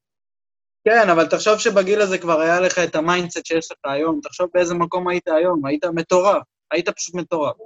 כן, 0.85 1.11
אבל 1.11 1.27
תחשוב 1.27 1.59
שבגיל 1.59 2.01
הזה 2.01 2.19
כבר 2.19 2.41
היה 2.41 2.61
לך 2.61 2.79
את 2.79 2.97
ה 2.97 3.03
mindset 3.03 3.47
שיש 3.47 3.73
לך 3.73 3.79
היום, 3.85 4.21
תחשוב 4.23 4.49
באיזה 4.55 4.75
מקום 4.75 5.09
היית 5.09 5.29
היום, 5.29 5.67
היית 5.67 5.85
מטורף, 5.85 6.43
היית 6.71 6.89
פשוט 6.89 7.15
מטורף. 7.15 7.57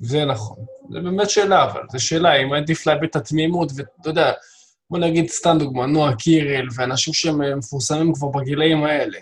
זה 0.00 0.24
נכון. 0.24 0.56
זה 0.92 1.00
באמת 1.00 1.30
שאלה, 1.30 1.64
אבל 1.64 1.82
זו 1.92 2.06
שאלה, 2.06 2.34
אם 2.34 2.52
עדיף 2.52 2.86
לאבד 2.86 3.04
את 3.04 3.16
התמימות, 3.16 3.72
ואתה 3.76 4.08
יודע, 4.08 4.32
בוא 4.90 4.98
נגיד 4.98 5.28
סתם 5.28 5.56
דוגמה, 5.58 5.86
נועה 5.86 6.16
קירל, 6.16 6.66
ואנשים 6.76 7.14
שהם 7.14 7.42
אה, 7.42 7.56
מפורסמים 7.56 8.12
כבר 8.14 8.28
בגילאים 8.28 8.84
האלה. 8.84 9.18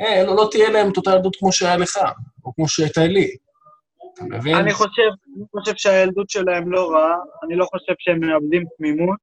אה, 0.00 0.24
לא, 0.24 0.36
לא 0.36 0.48
תהיה 0.50 0.70
להם 0.70 0.92
את 0.92 0.96
אותה 0.96 1.10
ילדות 1.10 1.36
כמו 1.36 1.52
שהיה 1.52 1.76
לך, 1.76 1.98
או 2.44 2.54
כמו 2.54 2.68
שהייתה 2.68 3.06
לי. 3.06 3.36
אתה 4.26 4.36
מבין? 4.36 4.56
אני 4.56 4.72
חושב, 4.72 5.10
אני 5.36 5.44
חושב 5.56 5.72
שהילדות 5.76 6.30
שלהם 6.30 6.72
לא 6.72 6.90
רעה, 6.90 7.16
אני 7.44 7.56
לא 7.56 7.64
חושב 7.64 7.92
שהם 7.98 8.20
מאבדים 8.20 8.64
תמימות. 8.78 9.18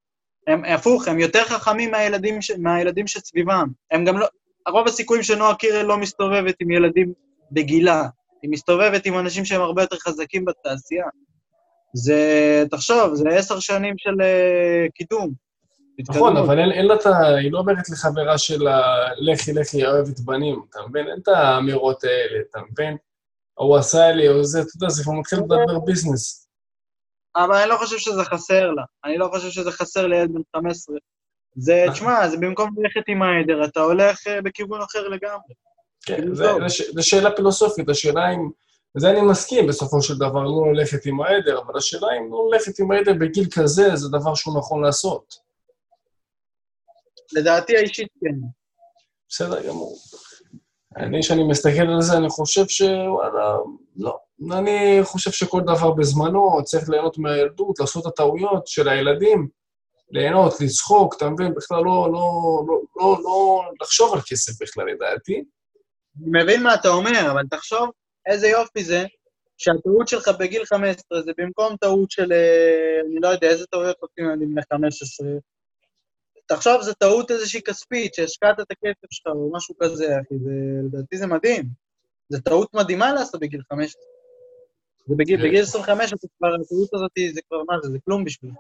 הם 0.48 0.66
הפוך, 0.66 1.08
הם 1.08 1.20
יותר 1.20 1.44
חכמים 1.44 1.92
מהילדים, 1.92 2.42
ש, 2.42 2.52
מהילדים 2.52 3.08
שסביבם. 3.08 3.68
הם 3.92 4.06
גם 4.06 4.18
לא... 4.18 4.28
רוב 4.70 4.88
הסיכויים 4.88 5.24
שנועה 5.24 5.56
קירל 5.56 5.86
לא 5.86 5.98
מסתובבת 5.98 6.56
עם 6.60 6.72
ילדים 6.72 7.14
בגילה, 7.52 8.08
היא 8.42 8.52
מסתובבת 8.52 9.06
עם 9.06 9.20
אנשים 9.20 9.46
שהם 9.46 9.62
הרבה 9.62 9.82
יותר 9.82 9.98
חזקים 9.98 10.46
בתעשייה. 10.46 11.06
זה, 11.94 12.64
תחשוב, 12.72 13.14
זה 13.14 13.30
עשר 13.30 13.60
שנים 13.60 13.94
של 13.98 14.14
uh, 14.14 14.92
קידום. 14.96 15.34
נכון. 16.10 16.38
אבל 16.38 16.60
אין, 16.60 16.72
אין 16.72 16.86
לה 16.86 16.96
את 16.96 17.06
ה... 17.06 17.36
היא 17.36 17.52
לא 17.52 17.60
אומרת 17.60 17.90
לחברה 17.90 18.38
שלה, 18.38 18.82
לכי, 19.18 19.54
לכי, 19.54 19.86
אוהבת 19.86 20.20
בנים, 20.20 20.62
אתה 20.70 20.80
מבין? 20.90 21.08
אין 21.08 21.20
את 21.24 21.28
האמירות 21.28 22.04
האלה, 22.04 22.40
אתה 22.50 22.60
מבין? 22.72 22.98
הוא 23.60 23.78
עשה 23.78 24.12
לי, 24.12 24.30
או 24.30 24.44
זה, 24.44 24.62
אתה 24.62 24.70
יודע, 24.76 24.90
זה 24.90 25.04
כבר 25.04 25.14
מתחיל 25.14 25.40
לדבר 25.40 25.80
ביזנס. 25.86 26.48
אבל 27.36 27.56
אני 27.56 27.70
לא 27.70 27.78
חושב 27.78 27.98
שזה 27.98 28.24
חסר 28.24 28.72
לה. 28.72 28.84
אני 29.06 29.18
לא 29.18 29.30
חושב 29.34 29.50
שזה 29.50 29.72
חסר 29.72 30.08
לילד 30.08 30.34
בן 30.34 30.42
15. 30.56 30.96
זה, 31.56 31.86
תשמע, 31.92 32.30
זה 32.30 32.38
במקום 32.38 32.70
ללכת 32.78 33.02
עם 33.08 33.22
העדר, 33.22 33.66
אתה 33.66 33.80
הולך 33.80 34.28
אה, 34.28 34.42
בכיוון 34.42 34.82
אחר 34.82 35.08
לגמרי. 35.08 35.54
כן, 36.06 36.16
כאילו 36.16 36.70
ש- 36.70 36.92
זה 36.94 37.02
שאלה 37.04 37.36
פילוסופית, 37.36 37.90
השאלה 37.90 38.32
אם... 38.34 38.50
וזה 38.98 39.10
אני 39.10 39.22
מסכים 39.22 39.68
בסופו 39.68 40.02
של 40.02 40.18
דבר, 40.18 40.44
לא 40.44 40.74
ללכת 40.74 41.06
עם 41.06 41.22
העדר, 41.22 41.60
אבל 41.60 41.78
השאלה 41.78 42.08
אם 42.18 42.32
לא 42.32 42.50
ללכת 42.52 42.80
עם 42.80 42.92
העדר 42.92 43.14
בגיל 43.20 43.46
כזה, 43.52 43.96
זה 43.96 44.10
דבר 44.10 44.36
שהוא 44.36 44.58
נכון 44.58 44.84
לעשות. 44.84 45.36
לדעתי 47.34 47.78
האישית 47.78 48.08
כן. 48.22 48.36
בסדר 49.30 49.68
גמור. 49.68 49.98
אני, 51.00 51.22
כשאני 51.22 51.44
מסתכל 51.44 51.82
על 51.82 52.02
זה, 52.02 52.18
אני 52.18 52.30
חושב 52.30 52.68
שוואלה, 52.68 53.58
לא. 53.98 54.18
אני 54.52 55.00
חושב 55.04 55.32
שכל 55.32 55.62
דבר 55.62 55.92
בזמנו 55.92 56.64
צריך 56.64 56.90
ליהנות 56.90 57.18
מהילדות, 57.18 57.80
לעשות 57.80 58.08
את 58.08 58.12
הטעויות 58.12 58.68
של 58.68 58.90
הילדים, 58.90 59.48
ליהנות, 60.12 60.62
לצחוק, 60.62 61.16
אתה 61.18 61.30
מבין? 61.30 61.54
בכלל 61.54 61.78
לא, 61.78 62.10
לא, 62.12 62.64
לא, 62.68 62.82
לא, 62.96 63.18
לא 63.24 63.62
לחשוב 63.82 64.14
על 64.14 64.20
כסף 64.28 64.62
בכלל, 64.62 64.86
לדעתי. 64.86 65.44
אני 66.22 66.44
מבין 66.44 66.64
מה 66.64 66.74
אתה 66.74 66.90
אומר, 66.90 67.32
אבל 67.32 67.44
תחשוב 67.52 67.90
איזה 68.28 68.48
יופי 68.48 68.84
זה 68.84 69.06
שהטעות 69.58 70.08
שלך 70.08 70.32
בגיל 70.40 70.66
15 70.66 71.22
זה 71.22 71.32
במקום 71.38 71.76
טעות 71.78 72.12
של, 72.12 72.32
אה, 72.32 73.02
אני 73.08 73.20
לא 73.22 73.28
יודע, 73.28 73.48
איזה 73.48 73.66
טעויות 73.66 73.98
עושים 74.00 74.26
ילדים 74.26 74.52
בני 74.52 74.62
15. 74.74 75.28
תחשוב, 76.50 76.82
זו 76.82 76.94
טעות 76.94 77.32
איזושהי 77.32 77.62
כספית, 77.62 78.14
שהשקעת 78.14 78.60
את 78.60 78.72
הכסף 78.72 79.08
שלך 79.12 79.28
או 79.28 79.52
משהו 79.56 79.76
כזה, 79.80 80.06
אחי, 80.06 80.36
זה, 80.44 80.52
לדעתי 80.84 81.18
זה 81.18 81.28
מדהים. 81.28 81.64
זו 82.30 82.40
טעות 82.40 82.74
מדהימה 82.74 83.14
לעשות 83.14 83.42
בגיל 83.42 83.62
15. 83.74 84.02
ובגיל. 85.08 85.48
בגיל 85.48 85.62
25 85.62 86.14
אתה 86.14 86.28
כבר, 86.38 86.48
הטעות 86.48 86.94
הזאת 86.94 87.12
זה 87.34 87.42
כבר 87.48 87.58
מה 87.68 87.76
זה, 87.84 87.90
זה 87.90 87.98
כלום 88.06 88.24
בשביל. 88.24 88.52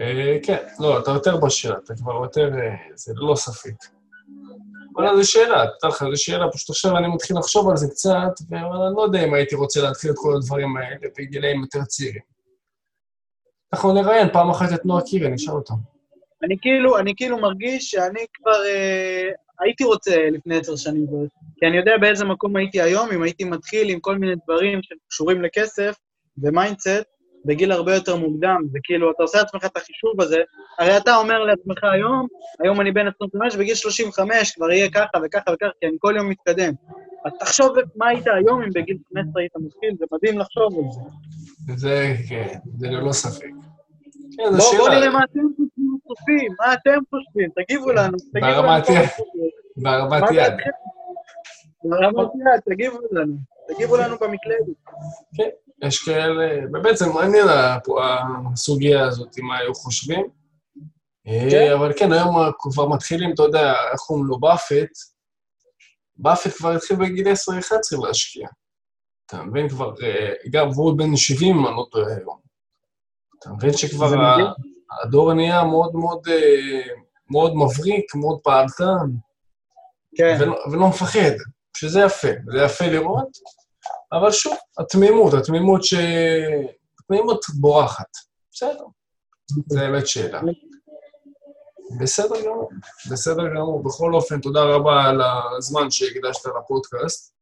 אה, 0.00 0.38
כן, 0.42 0.66
לא, 0.78 0.98
אתה 0.98 1.10
יותר 1.10 1.36
בשל, 1.36 1.72
אתה 1.72 1.94
כבר 1.94 2.12
יותר, 2.12 2.50
אה, 2.54 2.76
זה 2.94 3.12
ללא 3.16 3.34
ספק. 3.34 3.74
וואלה, 4.94 5.16
זו 5.16 5.30
שאלה, 5.30 5.64
תדע 5.78 5.88
לך, 5.88 6.04
זו 6.14 6.22
שאלה, 6.22 6.50
פשוט 6.52 6.70
עכשיו 6.70 6.96
אני 6.96 7.08
מתחיל 7.14 7.38
לחשוב 7.38 7.70
על 7.70 7.76
זה 7.76 7.88
קצת, 7.88 8.34
ואני 8.48 8.96
לא 8.96 9.02
יודע 9.02 9.24
אם 9.24 9.34
הייתי 9.34 9.54
רוצה 9.54 9.82
להתחיל 9.82 10.10
את 10.10 10.16
כל 10.18 10.36
הדברים 10.36 10.76
האלה 10.76 11.08
בגילאים 11.18 11.60
יותר 11.60 11.84
צעירים. 11.84 12.22
אנחנו 13.72 13.92
נראיין 13.92 14.28
פעם 14.32 14.50
אחת 14.50 14.68
את 14.74 14.84
נועה 14.84 15.02
קירי, 15.02 15.30
נשאל 15.30 15.54
אותם. 15.54 15.74
אני 16.44 16.56
כאילו, 16.60 16.98
אני 16.98 17.14
כאילו 17.16 17.38
מרגיש 17.38 17.90
שאני 17.90 18.20
כבר 18.34 18.64
אה, 18.66 19.30
הייתי 19.60 19.84
רוצה 19.84 20.30
לפני 20.30 20.56
עשר 20.56 20.76
שנים, 20.76 21.06
כי 21.56 21.66
אני 21.66 21.76
יודע 21.76 21.92
באיזה 22.00 22.24
מקום 22.24 22.56
הייתי 22.56 22.80
היום, 22.80 23.08
אם 23.14 23.22
הייתי 23.22 23.44
מתחיל 23.44 23.90
עם 23.90 24.00
כל 24.00 24.18
מיני 24.18 24.34
דברים 24.44 24.80
שקשורים 24.82 25.42
לכסף 25.42 25.94
ו 26.38 26.45
mindset, 26.45 27.04
בגיל 27.44 27.72
הרבה 27.72 27.94
יותר 27.94 28.16
מוקדם, 28.16 28.62
וכאילו, 28.74 29.10
אתה 29.10 29.22
עושה 29.22 29.38
לעצמך 29.38 29.64
את 29.64 29.76
החישוב 29.76 30.20
הזה, 30.20 30.38
הרי 30.78 30.96
אתה 30.96 31.16
אומר 31.16 31.38
לעצמך 31.38 31.84
היום, 31.84 32.26
היום 32.64 32.80
אני 32.80 32.92
בן 32.92 33.06
25, 33.06 33.56
בגיל 33.56 33.74
35 33.74 34.50
כבר 34.50 34.70
יהיה 34.70 34.90
ככה 34.90 35.18
וככה 35.24 35.50
וככה, 35.54 35.70
כי 35.80 35.86
אני 35.86 35.96
כל 35.98 36.14
יום 36.16 36.28
מתקדם. 36.28 36.72
אז 37.24 37.32
תחשוב 37.40 37.76
מה 37.96 38.08
היית 38.08 38.26
היום 38.26 38.62
אם 38.62 38.68
בגיל 38.74 38.96
15 39.14 39.42
היית 39.42 39.52
מתחיל, 39.56 39.90
זה 39.98 40.04
מדהים 40.12 40.38
לחשוב 40.38 40.78
על 40.78 40.84
זה. 40.92 41.76
זה, 41.76 42.14
כן, 42.28 42.58
זה 42.78 42.88
ללא 42.88 43.12
ספק. 43.12 43.71
כן, 44.36 44.56
בואו. 44.58 44.88
נראה 44.88 45.10
מה 45.10 45.24
אתם 45.24 45.40
חושבים, 46.06 46.52
מה 46.60 46.74
אתם 46.74 46.98
חושבים, 47.10 47.50
תגיבו 47.56 47.92
לנו, 47.92 48.18
תגיבו 48.32 48.46
לנו. 48.46 48.62
כמה 48.62 48.78
יד. 50.30 50.54
בהרמת 51.82 52.28
יד. 52.34 52.60
תגיבו 52.70 52.98
לנו, 53.10 53.34
תגיבו 53.68 53.96
לנו 53.96 54.16
במקלדת. 54.20 54.76
כן, 55.36 55.48
יש 55.82 56.04
כאלה, 56.04 56.66
באמת 56.70 56.96
זה 56.96 57.06
מעניין 57.06 57.46
הסוגיה 58.52 59.06
הזאת, 59.06 59.38
מה 59.38 59.58
היו 59.58 59.74
חושבים. 59.74 60.26
אה, 61.28 61.46
כן. 61.50 61.72
אבל 61.72 61.92
כן, 61.98 62.12
היום 62.12 62.36
כבר 62.58 62.88
מתחילים, 62.88 63.32
אתה 63.34 63.42
יודע, 63.42 63.72
איך 63.92 64.00
קוראים 64.00 64.26
לו, 64.26 64.40
באפט, 64.40 64.90
באפט 66.16 66.56
כבר 66.56 66.70
התחיל 66.70 66.96
בגיל 66.96 67.26
10-11 67.26 68.06
להשקיע. 68.06 68.48
אתה 69.26 69.42
מבין 69.42 69.68
כבר, 69.68 69.94
אה, 70.02 70.32
גם 70.50 70.68
והוא 70.68 70.98
בן 70.98 71.16
70, 71.16 71.56
אם 71.56 71.66
אני 71.66 71.76
לא 71.76 71.86
טועה 71.90 72.16
היום. 72.16 72.51
אתה 73.42 73.50
מבין 73.50 73.72
שכבר 73.72 74.20
ה-. 74.20 74.52
הדור 75.02 75.32
נהיה 75.32 75.64
מאוד 75.64 75.94
מאוד, 75.94 76.28
אה, 76.28 76.92
מאוד 77.30 77.56
מבריק, 77.56 78.14
מאוד 78.14 78.38
פעלתן, 78.42 79.10
כן, 80.16 80.36
ולא, 80.40 80.56
ולא 80.72 80.88
מפחד, 80.88 81.30
שזה 81.76 82.00
יפה, 82.00 82.28
זה 82.52 82.62
יפה 82.62 82.86
לראות, 82.86 83.28
אבל 84.12 84.30
שוב, 84.30 84.54
התמימות, 84.78 85.34
התמימות 85.34 85.84
ש... 85.84 85.94
התמימות 87.00 87.44
בורחת. 87.60 88.08
בסדר, 88.52 88.84
זה 89.66 89.80
באמת 89.80 90.06
שאלה. 90.06 90.40
בסדר 92.00 92.44
גמור, 92.44 92.70
בסדר 93.10 93.48
גמור. 93.54 93.82
בכל 93.82 94.14
אופן, 94.14 94.40
תודה 94.40 94.62
רבה 94.64 95.04
על 95.04 95.20
הזמן 95.58 95.90
שהקדשת 95.90 96.46
לפודקאסט. 96.46 97.34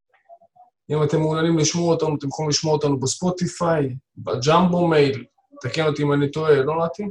אם 0.90 1.02
אתם 1.02 1.20
מעוניינים 1.20 1.58
לשמוע 1.58 1.94
אותנו, 1.94 2.16
אתם 2.18 2.28
יכולים 2.28 2.48
לשמוע 2.48 2.72
אותנו 2.72 3.00
בספוטיפיי, 3.00 3.96
ב 4.18 4.88
JumboMail, 4.88 5.24
תקן 5.60 5.86
אותי 5.86 6.02
אם 6.02 6.12
אני 6.12 6.30
טועה, 6.30 6.54
לא 6.54 6.84
נתי? 6.84 7.02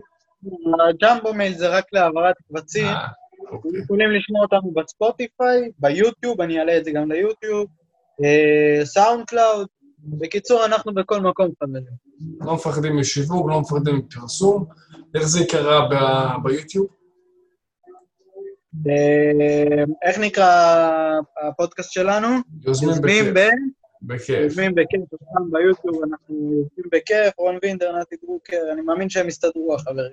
ה 0.90 1.34
JumboMail 1.34 1.54
זה 1.54 1.68
רק 1.70 1.86
להעברת 1.94 2.36
קבצים. 2.48 2.86
אה, 2.86 3.08
אוקיי. 3.52 3.72
אתם 3.72 3.80
יכולים 3.80 4.12
לשמוע 4.12 4.42
אותנו 4.42 4.72
בספוטיפיי, 4.72 5.72
ביוטיוב, 5.80 6.42
אני 6.42 6.60
אעלה 6.60 6.78
את 6.78 6.86
זה 6.86 6.92
גם 6.92 7.12
ליוטיוב, 7.12 7.68
אה, 8.24 8.86
SoundCloud. 8.86 9.68
בקיצור, 10.04 10.66
אנחנו 10.66 10.94
בכל 10.94 11.20
מקום, 11.22 11.52
חברים. 11.64 11.84
לא 12.42 12.54
מפחדים 12.54 12.98
משיווק, 12.98 13.50
לא 13.50 13.62
מפחדים 13.62 13.96
מפרסום. 13.96 14.66
איך 15.16 15.24
זה 15.28 15.40
יקרה 15.40 15.88
ב- 15.90 16.44
ביוטיוב? 16.44 16.88
אה, 18.88 19.84
איך 20.06 20.20
נקרא 20.20 20.50
הפודקאסט 21.48 21.92
שלנו? 21.92 22.28
יוזמים 22.66 22.90
יוזמים 22.90 23.34
בכיף. 23.34 23.50
בכיף. 24.02 24.40
יוזמים 24.40 24.76
בכיף, 24.76 25.02
גם 25.12 25.52
ביוטיוב 25.52 26.04
אנחנו 26.04 26.36
יוזמים 26.36 26.90
בכיף, 26.92 27.34
רון 27.38 27.58
וינדר, 27.64 27.98
נתי 28.00 28.16
דרוקר, 28.24 28.58
אני 28.74 28.82
מאמין 28.82 29.10
שהם 29.10 29.28
יסתדרו, 29.28 29.76
החברים. 29.76 30.12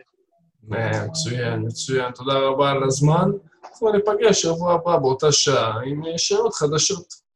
אה, 0.75 1.07
מצוין, 1.07 1.63
מצוין. 1.67 2.13
תודה 2.13 2.39
רבה 2.39 2.71
על 2.71 2.85
הזמן. 2.85 3.31
אנחנו 3.65 3.93
ניפגש 3.93 4.43
שבוע 4.43 4.75
הבא 4.75 4.97
באותה 4.97 5.33
שעה 5.33 5.81
עם 5.85 6.05
אה, 6.07 6.19
שאלות 6.19 6.55
חדשות. 6.55 7.27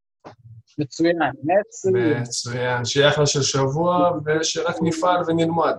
מצוין, 0.79 1.19
מצוין. 1.45 2.21
מצוין. 2.21 2.85
שיהיה 2.85 3.09
אחלה 3.09 3.27
של 3.27 3.43
שבוע, 3.43 4.11
ושרק 4.27 4.77
נפעל 4.83 5.21
ונלמד. 5.27 5.75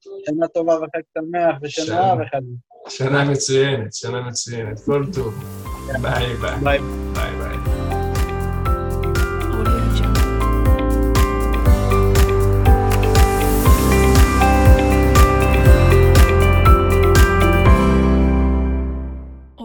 שנה 0.00 0.48
טובה 0.48 0.76
וחג 0.76 1.00
שמח 1.18 1.56
ושנה 1.62 1.86
שנה. 1.86 2.14
וחג. 2.14 2.42
שנה 2.88 3.24
מצוינת, 3.24 3.92
שנה 3.94 4.20
מצוינת. 4.20 4.80
כל 4.80 5.04
טוב. 5.14 5.44
ביי 6.02 6.34
ביי. 6.36 6.58
ביי. 6.62 6.78
ביי 7.14 7.81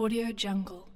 Audio 0.08 0.32
Jungle. 0.32 0.87